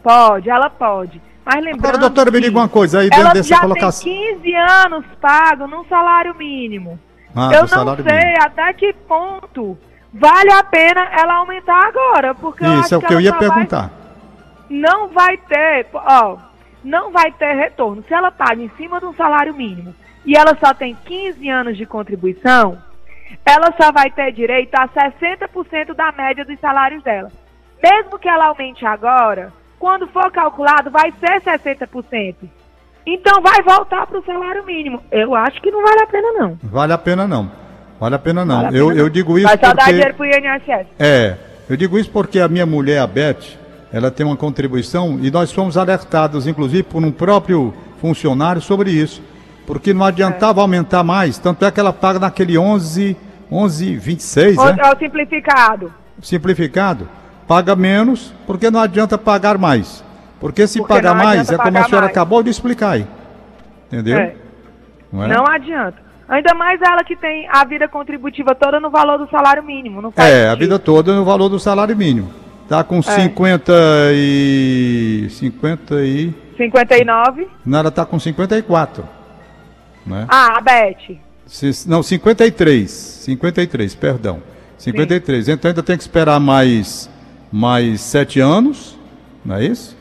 Pode, 0.02 0.48
ela 0.50 0.70
pode. 0.70 1.20
Mas 1.44 1.56
lembrando. 1.56 1.80
Agora, 1.86 1.98
doutora, 1.98 2.30
me 2.30 2.38
que 2.40 2.46
diga 2.46 2.58
uma 2.58 2.68
coisa 2.68 3.00
aí, 3.00 3.08
dentro 3.08 3.24
Ela 3.24 3.34
dessa 3.34 3.48
já 3.48 3.60
colocação. 3.60 4.04
tem 4.04 4.34
15 4.36 4.54
anos 4.54 5.04
pago 5.20 5.66
num 5.66 5.84
salário 5.86 6.34
mínimo. 6.36 6.98
Ah, 7.34 7.50
eu 7.52 7.60
não 7.62 7.68
sei 7.68 7.78
mínimo. 8.04 8.42
até 8.44 8.72
que 8.74 8.92
ponto 8.92 9.76
vale 10.12 10.52
a 10.52 10.62
pena 10.62 11.08
ela 11.18 11.34
aumentar 11.36 11.86
agora, 11.88 12.34
porque 12.34 12.64
eu 12.64 12.80
Isso 12.80 12.94
é 12.94 12.98
o 12.98 13.00
que 13.00 13.06
eu 13.06 13.12
ela 13.18 13.22
ia 13.22 13.30
vai- 13.30 13.40
perguntar. 13.40 13.90
não 14.68 15.08
vai 15.08 15.36
ter, 15.36 15.86
ó, 15.94 16.36
não 16.84 17.10
vai 17.10 17.32
ter 17.32 17.54
retorno. 17.54 18.04
Se 18.06 18.12
ela 18.14 18.30
paga 18.30 18.62
em 18.62 18.70
cima 18.76 19.00
de 19.00 19.06
um 19.06 19.14
salário 19.14 19.54
mínimo 19.54 19.94
e 20.24 20.36
ela 20.36 20.56
só 20.58 20.72
tem 20.72 20.96
15 21.04 21.48
anos 21.48 21.76
de 21.76 21.86
contribuição, 21.86 22.78
ela 23.44 23.72
só 23.80 23.90
vai 23.90 24.10
ter 24.10 24.32
direito 24.32 24.74
a 24.74 24.88
60% 24.88 25.94
da 25.94 26.12
média 26.12 26.44
dos 26.44 26.58
salários 26.60 27.02
dela. 27.02 27.30
Mesmo 27.82 28.18
que 28.18 28.28
ela 28.28 28.46
aumente 28.46 28.86
agora, 28.86 29.52
quando 29.78 30.06
for 30.08 30.30
calculado, 30.30 30.90
vai 30.90 31.12
ser 31.18 31.40
60%. 31.40 32.36
Então 33.04 33.42
vai 33.42 33.60
voltar 33.62 34.06
para 34.06 34.18
o 34.18 34.24
salário 34.24 34.64
mínimo. 34.64 35.02
Eu 35.10 35.34
acho 35.34 35.60
que 35.60 35.70
não 35.70 35.82
vale 35.82 36.02
a 36.02 36.06
pena, 36.06 36.32
não. 36.32 36.58
Vale 36.62 36.92
a 36.92 36.98
pena 36.98 37.26
não. 37.26 37.50
Vale 37.98 38.14
a 38.14 38.18
pena 38.18 38.44
não. 38.44 38.62
Vale 38.62 38.76
a 38.76 38.78
eu, 38.78 38.88
pena 38.88 39.00
eu 39.00 39.04
não. 39.04 39.12
digo 39.12 39.38
isso 39.38 39.48
Vai 39.48 39.56
só 39.58 39.74
dar 39.74 39.76
porque... 39.76 39.92
dinheiro 39.92 40.14
pro 40.14 40.26
INSS. 40.26 40.86
É, 40.98 41.36
eu 41.68 41.76
digo 41.76 41.98
isso 41.98 42.10
porque 42.10 42.38
a 42.38 42.46
minha 42.46 42.64
mulher, 42.64 43.00
a 43.00 43.06
Beth, 43.06 43.58
ela 43.92 44.10
tem 44.10 44.24
uma 44.24 44.36
contribuição 44.36 45.18
e 45.20 45.30
nós 45.30 45.52
fomos 45.52 45.76
alertados, 45.76 46.46
inclusive, 46.46 46.84
por 46.84 47.02
um 47.02 47.10
próprio 47.10 47.74
funcionário 48.00 48.62
sobre 48.62 48.90
isso. 48.90 49.20
Porque 49.66 49.92
não 49.94 50.04
adiantava 50.04 50.60
aumentar 50.60 51.02
mais, 51.04 51.38
tanto 51.38 51.64
é 51.64 51.70
que 51.70 51.78
ela 51.78 51.92
paga 51.92 52.18
naquele 52.18 52.58
11, 52.58 53.16
11, 53.50 53.96
26, 53.96 54.58
Ou, 54.58 54.74
né? 54.74 54.82
ou 54.90 54.98
simplificado. 54.98 55.92
Simplificado, 56.20 57.08
paga 57.46 57.74
menos, 57.76 58.34
porque 58.46 58.70
não 58.70 58.80
adianta 58.80 59.16
pagar 59.16 59.56
mais. 59.58 60.04
Porque 60.40 60.66
se 60.66 60.78
Porque 60.78 60.92
pagar 60.94 61.14
mais, 61.14 61.48
é 61.50 61.56
como 61.56 61.68
a 61.68 61.72
pagar 61.72 61.84
senhora 61.86 62.06
mais. 62.06 62.10
acabou 62.16 62.42
de 62.42 62.50
explicar 62.50 62.90
aí. 62.92 63.06
Entendeu? 63.86 64.18
É. 64.18 64.34
Não 65.12 65.22
é? 65.24 65.28
Não 65.28 65.44
adianta. 65.46 65.96
Ainda 66.28 66.54
mais 66.54 66.80
ela 66.80 67.04
que 67.04 67.14
tem 67.14 67.46
a 67.48 67.64
vida 67.64 67.86
contributiva 67.86 68.54
toda 68.54 68.80
no 68.80 68.90
valor 68.90 69.18
do 69.18 69.28
salário 69.30 69.62
mínimo. 69.62 70.00
Não 70.02 70.10
faz 70.10 70.28
É, 70.28 70.46
a 70.46 70.50
sentido. 70.52 70.58
vida 70.60 70.78
toda 70.78 71.14
no 71.14 71.24
valor 71.24 71.48
do 71.48 71.58
salário 71.60 71.96
mínimo. 71.96 72.30
Tá 72.68 72.82
com 72.82 73.02
50 73.02 73.72
e. 74.14 75.26
50 75.30 75.94
e. 76.02 76.34
59. 76.56 77.46
Não, 77.66 77.78
ela 77.78 77.90
tá 77.90 78.04
com 78.06 78.18
54. 78.18 79.04
Né? 80.06 80.26
Ah, 80.28 80.58
a 80.58 80.60
Beth. 80.60 81.16
Se- 81.46 81.88
Não, 81.88 82.02
53. 82.02 82.90
53, 82.90 83.94
perdão. 83.94 84.42
53. 84.78 85.48
Então 85.48 85.68
ainda 85.68 85.82
tem 85.82 85.96
que 85.96 86.02
esperar 86.02 86.40
mais, 86.40 87.08
mais 87.52 88.00
7 88.00 88.40
anos, 88.40 88.98
não 89.44 89.56
é 89.56 89.64
isso? 89.64 89.96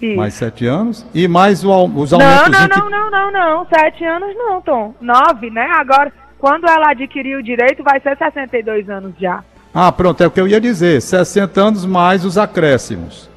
Isso. 0.00 0.16
Mais 0.16 0.34
7 0.34 0.66
anos. 0.66 1.06
E 1.14 1.28
mais 1.28 1.62
o 1.62 1.70
os 1.94 2.10
Não, 2.10 2.20
aumentos. 2.20 2.50
não, 2.50 2.68
não, 2.68 2.90
não, 2.90 3.10
não, 3.10 3.32
não. 3.32 3.66
Sete 3.72 4.04
anos 4.04 4.34
não, 4.36 4.60
Tom. 4.60 4.94
Nove, 5.00 5.48
né? 5.50 5.64
Agora, 5.76 6.12
quando 6.40 6.66
ela 6.66 6.90
adquirir 6.90 7.36
o 7.36 7.42
direito, 7.42 7.84
vai 7.84 8.00
ser 8.00 8.16
62 8.16 8.90
anos 8.90 9.12
já. 9.20 9.44
Ah, 9.72 9.92
pronto, 9.92 10.20
é 10.20 10.26
o 10.26 10.30
que 10.30 10.40
eu 10.40 10.48
ia 10.48 10.60
dizer. 10.60 11.00
60 11.00 11.60
anos 11.60 11.86
mais 11.86 12.24
os 12.24 12.36
acréscimos. 12.36 13.30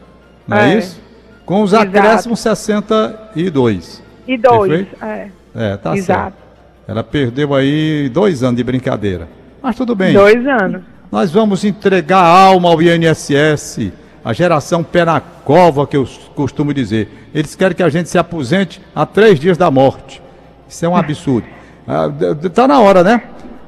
Não 0.47 0.57
é, 0.57 0.73
É. 0.73 0.77
isso? 0.79 0.99
Com 1.45 1.61
os 1.61 1.71
Exato. 1.73 1.95
acréscimos, 1.95 2.39
62. 2.39 4.01
E 4.27 4.35
dois. 4.37 4.67
Perfeito? 4.67 5.05
É. 5.05 5.27
É, 5.55 5.77
tá 5.77 5.95
Exato. 5.95 6.35
certo. 6.35 6.45
Ela 6.87 7.03
perdeu 7.03 7.53
aí 7.55 8.09
dois 8.09 8.43
anos 8.43 8.57
de 8.57 8.63
brincadeira. 8.63 9.27
Mas 9.61 9.75
tudo 9.75 9.95
bem. 9.95 10.13
Dois 10.13 10.45
anos. 10.47 10.81
Nós 11.11 11.31
vamos 11.31 11.63
entregar 11.63 12.19
a 12.19 12.27
alma 12.27 12.69
ao 12.69 12.81
INSS, 12.81 13.91
a 14.23 14.33
geração 14.33 14.83
pé 14.83 15.05
na 15.05 15.19
cova, 15.19 15.87
que 15.87 15.95
eu 15.97 16.07
costumo 16.35 16.73
dizer. 16.73 17.29
Eles 17.33 17.55
querem 17.55 17.75
que 17.75 17.81
a 17.83 17.89
gente 17.89 18.09
se 18.09 18.17
aposente 18.17 18.81
a 18.93 19.05
três 19.05 19.39
dias 19.39 19.57
da 19.57 19.71
morte. 19.71 20.21
Isso 20.67 20.85
é 20.85 20.89
um 20.89 20.95
absurdo. 20.95 21.47
Ah, 21.87 22.07
d- 22.07 22.33
d- 22.33 22.49
tá 22.49 22.67
na 22.67 22.79
hora, 22.79 23.03
né? 23.03 23.21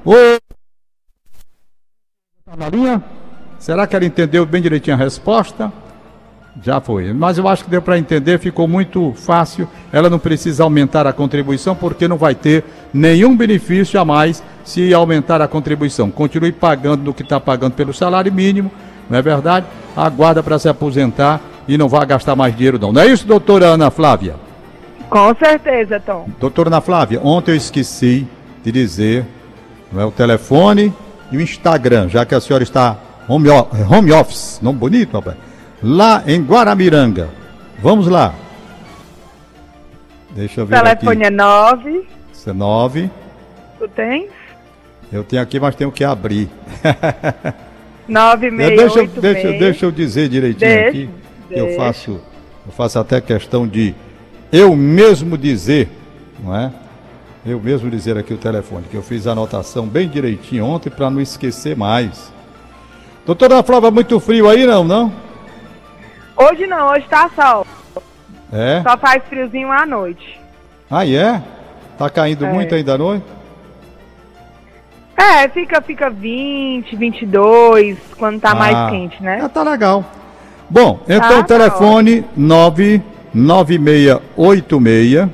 Ô... 0.04 0.12
Tá 2.43 2.56
na 2.58 2.67
linha? 2.67 3.04
Será 3.60 3.86
que 3.86 3.95
ela 3.95 4.06
entendeu 4.06 4.43
bem 4.43 4.60
direitinho 4.60 4.95
a 4.95 5.00
resposta? 5.00 5.71
Já 6.63 6.82
foi. 6.82 7.13
Mas 7.13 7.38
eu 7.38 7.48
acho 7.48 7.63
que 7.63 7.70
deu 7.70 7.82
para 7.82 7.98
entender, 7.98 8.39
ficou 8.39 8.67
muito 8.67 9.13
fácil. 9.15 9.67
Ela 9.91 10.10
não 10.10 10.17
precisa 10.17 10.63
aumentar 10.63 11.06
a 11.06 11.13
contribuição, 11.13 11.76
porque 11.76 12.08
não 12.08 12.17
vai 12.17 12.34
ter 12.34 12.63
nenhum 12.93 13.36
benefício 13.36 14.00
a 14.00 14.06
mais 14.06 14.43
se 14.63 14.93
aumentar 14.93 15.41
a 15.41 15.48
contribuição. 15.48 16.10
Continue 16.10 16.52
pagando 16.52 17.04
no 17.04 17.13
que 17.13 17.22
está 17.22 17.39
pagando 17.39 17.74
pelo 17.74 17.93
salário 17.93 18.34
mínimo, 18.34 18.72
não 19.10 19.17
é 19.17 19.22
verdade? 19.22 19.65
Aguarda 19.96 20.41
para 20.41 20.60
se 20.60 20.67
aposentar 20.67 21.41
e 21.67 21.78
não 21.78 21.88
vai 21.88 22.06
gastar 22.06 22.36
mais 22.36 22.56
dinheiro, 22.56 22.80
não. 22.80 22.91
Não 22.91 23.02
é 23.02 23.08
isso, 23.08 23.28
doutora 23.28 23.67
Ana 23.67 23.91
Flávia? 23.91 24.36
Com 25.10 25.34
certeza, 25.36 26.00
Tom. 26.00 26.28
Doutora 26.39 26.70
Ana 26.70 26.82
Flávia, 26.82 27.22
ontem 27.24 27.52
eu 27.52 27.56
esqueci 27.56 28.28
de 28.63 28.72
dizer 28.72 29.26
não 29.91 30.02
é, 30.02 30.06
o 30.06 30.12
telefone 30.12 30.93
e 31.32 31.38
o 31.38 31.41
Instagram, 31.41 32.10
já 32.10 32.26
que 32.26 32.36
a 32.36 32.41
senhora 32.41 32.63
está 32.63 32.98
home, 33.28 33.48
home 33.50 34.12
office, 34.12 34.60
nome 34.62 34.80
bonito, 34.80 35.13
rapaz. 35.13 35.38
Lá 35.82 36.24
em 36.26 36.42
Guaramiranga. 36.44 37.30
Vamos 37.80 38.08
lá. 38.08 38.34
Deixa 40.32 40.62
eu 40.62 40.63
O 40.63 40.68
ver 40.68 40.82
telefone 40.82 41.24
aqui. 41.26 41.34
é 41.34 41.36
9. 41.36 42.08
19. 42.34 43.12
Tu 43.80 43.88
tem? 43.90 44.30
Eu 45.12 45.24
tenho 45.24 45.42
aqui, 45.42 45.60
mas 45.60 45.76
tenho 45.76 45.92
que 45.92 46.04
abrir. 46.04 46.50
9686. 48.08 49.22
deixa, 49.22 49.42
deixa, 49.44 49.60
deixa 49.60 49.86
eu 49.86 49.92
dizer 49.92 50.30
direitinho 50.30 50.60
Deixa, 50.72 50.90
aqui. 50.90 51.10
Eu 51.52 51.66
deixa. 51.66 51.82
faço, 51.82 52.12
eu 52.66 52.72
faço 52.72 53.00
até 53.00 53.20
questão 53.20 53.68
de 53.68 53.94
eu 54.52 54.76
mesmo 54.76 55.38
dizer, 55.38 55.90
não 56.42 56.56
é? 56.56 56.72
Eu 57.46 57.60
mesmo 57.60 57.90
dizer 57.90 58.18
aqui 58.18 58.34
o 58.34 58.38
telefone, 58.38 58.86
que 58.90 58.96
eu 58.96 59.02
fiz 59.04 59.28
a 59.28 59.32
anotação 59.34 59.86
bem 59.86 60.08
direitinho 60.08 60.66
ontem 60.66 60.90
para 60.90 61.10
não 61.10 61.20
esquecer 61.22 61.76
mais. 61.76 62.32
Doutora 63.26 63.62
Flávia, 63.62 63.92
muito 63.92 64.20
frio 64.22 64.50
aí, 64.50 64.66
não, 64.66 64.84
não? 64.86 65.12
Hoje 66.38 66.67
não, 66.67 66.91
hoje 66.91 67.06
tá 67.10 67.30
sol. 67.36 67.65
É? 68.54 68.82
Só 68.84 68.95
faz 68.97 69.21
friozinho 69.28 69.69
à 69.71 69.84
noite. 69.86 70.39
Aí 70.89 71.13
é? 71.15 71.41
Tá 71.97 72.10
caindo 72.10 72.45
É. 72.45 72.54
muito 72.54 72.73
ainda 72.76 72.93
à 72.93 72.97
noite? 72.97 73.26
É, 75.17 75.47
fica, 75.50 75.82
fica 75.82 76.10
20, 76.12 76.95
22, 76.95 77.97
quando 78.17 78.39
tá 78.39 78.52
Ah. 78.52 78.56
mais 78.56 78.89
quente, 78.91 79.21
né? 79.21 79.41
Ah, 79.43 79.50
tá 79.50 79.63
legal. 79.63 80.06
Bom, 80.69 81.00
então 81.08 81.30
Tá, 81.30 81.39
o 81.39 81.43
telefone 81.43 82.23
99686 82.36 85.30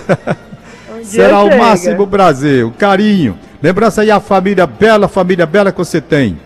Um 0.96 1.02
Será 1.04 1.42
o 1.42 1.50
chega. 1.50 1.56
máximo 1.64 2.06
prazer, 2.06 2.64
o 2.64 2.70
carinho. 2.70 3.36
Lembrança 3.60 4.02
aí 4.02 4.10
a 4.10 4.20
família 4.20 4.66
bela, 4.66 5.08
família 5.08 5.44
bela 5.46 5.72
que 5.72 5.78
você 5.78 6.00
tem. 6.00 6.38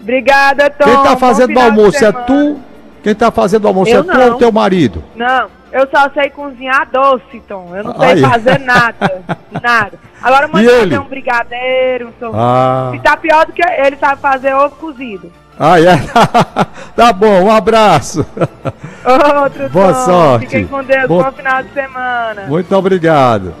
Obrigada, 0.00 0.68
Tom. 0.68 0.84
Quem 0.84 1.02
tá 1.02 1.10
Bom 1.14 1.16
fazendo 1.16 1.56
o 1.56 1.60
almoço 1.60 2.04
é 2.04 2.12
tu? 2.12 2.60
Quem 3.02 3.14
tá 3.14 3.30
fazendo 3.30 3.64
o 3.64 3.68
almoço 3.68 3.90
Eu 3.90 4.00
é 4.00 4.02
tu 4.02 4.18
não. 4.18 4.32
ou 4.32 4.34
teu 4.34 4.52
marido? 4.52 5.02
Não, 5.16 5.46
eu 5.72 5.88
só 5.90 6.10
sei 6.10 6.28
cozinhar 6.28 6.86
doce, 6.92 7.40
Tom. 7.48 7.70
Eu 7.74 7.84
não 7.84 8.00
Aí. 8.00 8.18
sei 8.18 8.28
fazer 8.28 8.60
nada. 8.60 9.22
nada. 9.62 9.92
Agora 10.22 10.48
manda 10.48 10.70
fazer 10.70 10.98
um 10.98 11.04
brigadeiro, 11.04 12.08
um 12.08 12.12
sorvete. 12.18 12.40
Ah. 12.42 12.90
Se 12.92 12.98
tá 13.00 13.16
pior 13.16 13.46
do 13.46 13.52
que 13.52 13.62
ele 13.62 13.96
sabe 13.96 14.20
fazer 14.20 14.54
ovo 14.54 14.76
cozido. 14.76 15.32
Ah, 15.58 15.80
é? 15.80 15.96
tá 16.96 17.12
bom, 17.12 17.44
um 17.44 17.50
abraço. 17.50 18.24
Outro 19.44 19.68
Boa 19.70 19.92
Tom. 19.92 20.04
sorte. 20.04 20.46
Fiquem 20.46 20.66
com 20.66 20.82
Deus. 20.82 21.06
Bom- 21.06 21.22
Bom 21.22 21.32
final 21.32 21.62
de 21.62 21.72
semana. 21.72 22.42
Muito 22.48 22.74
obrigado. 22.76 23.52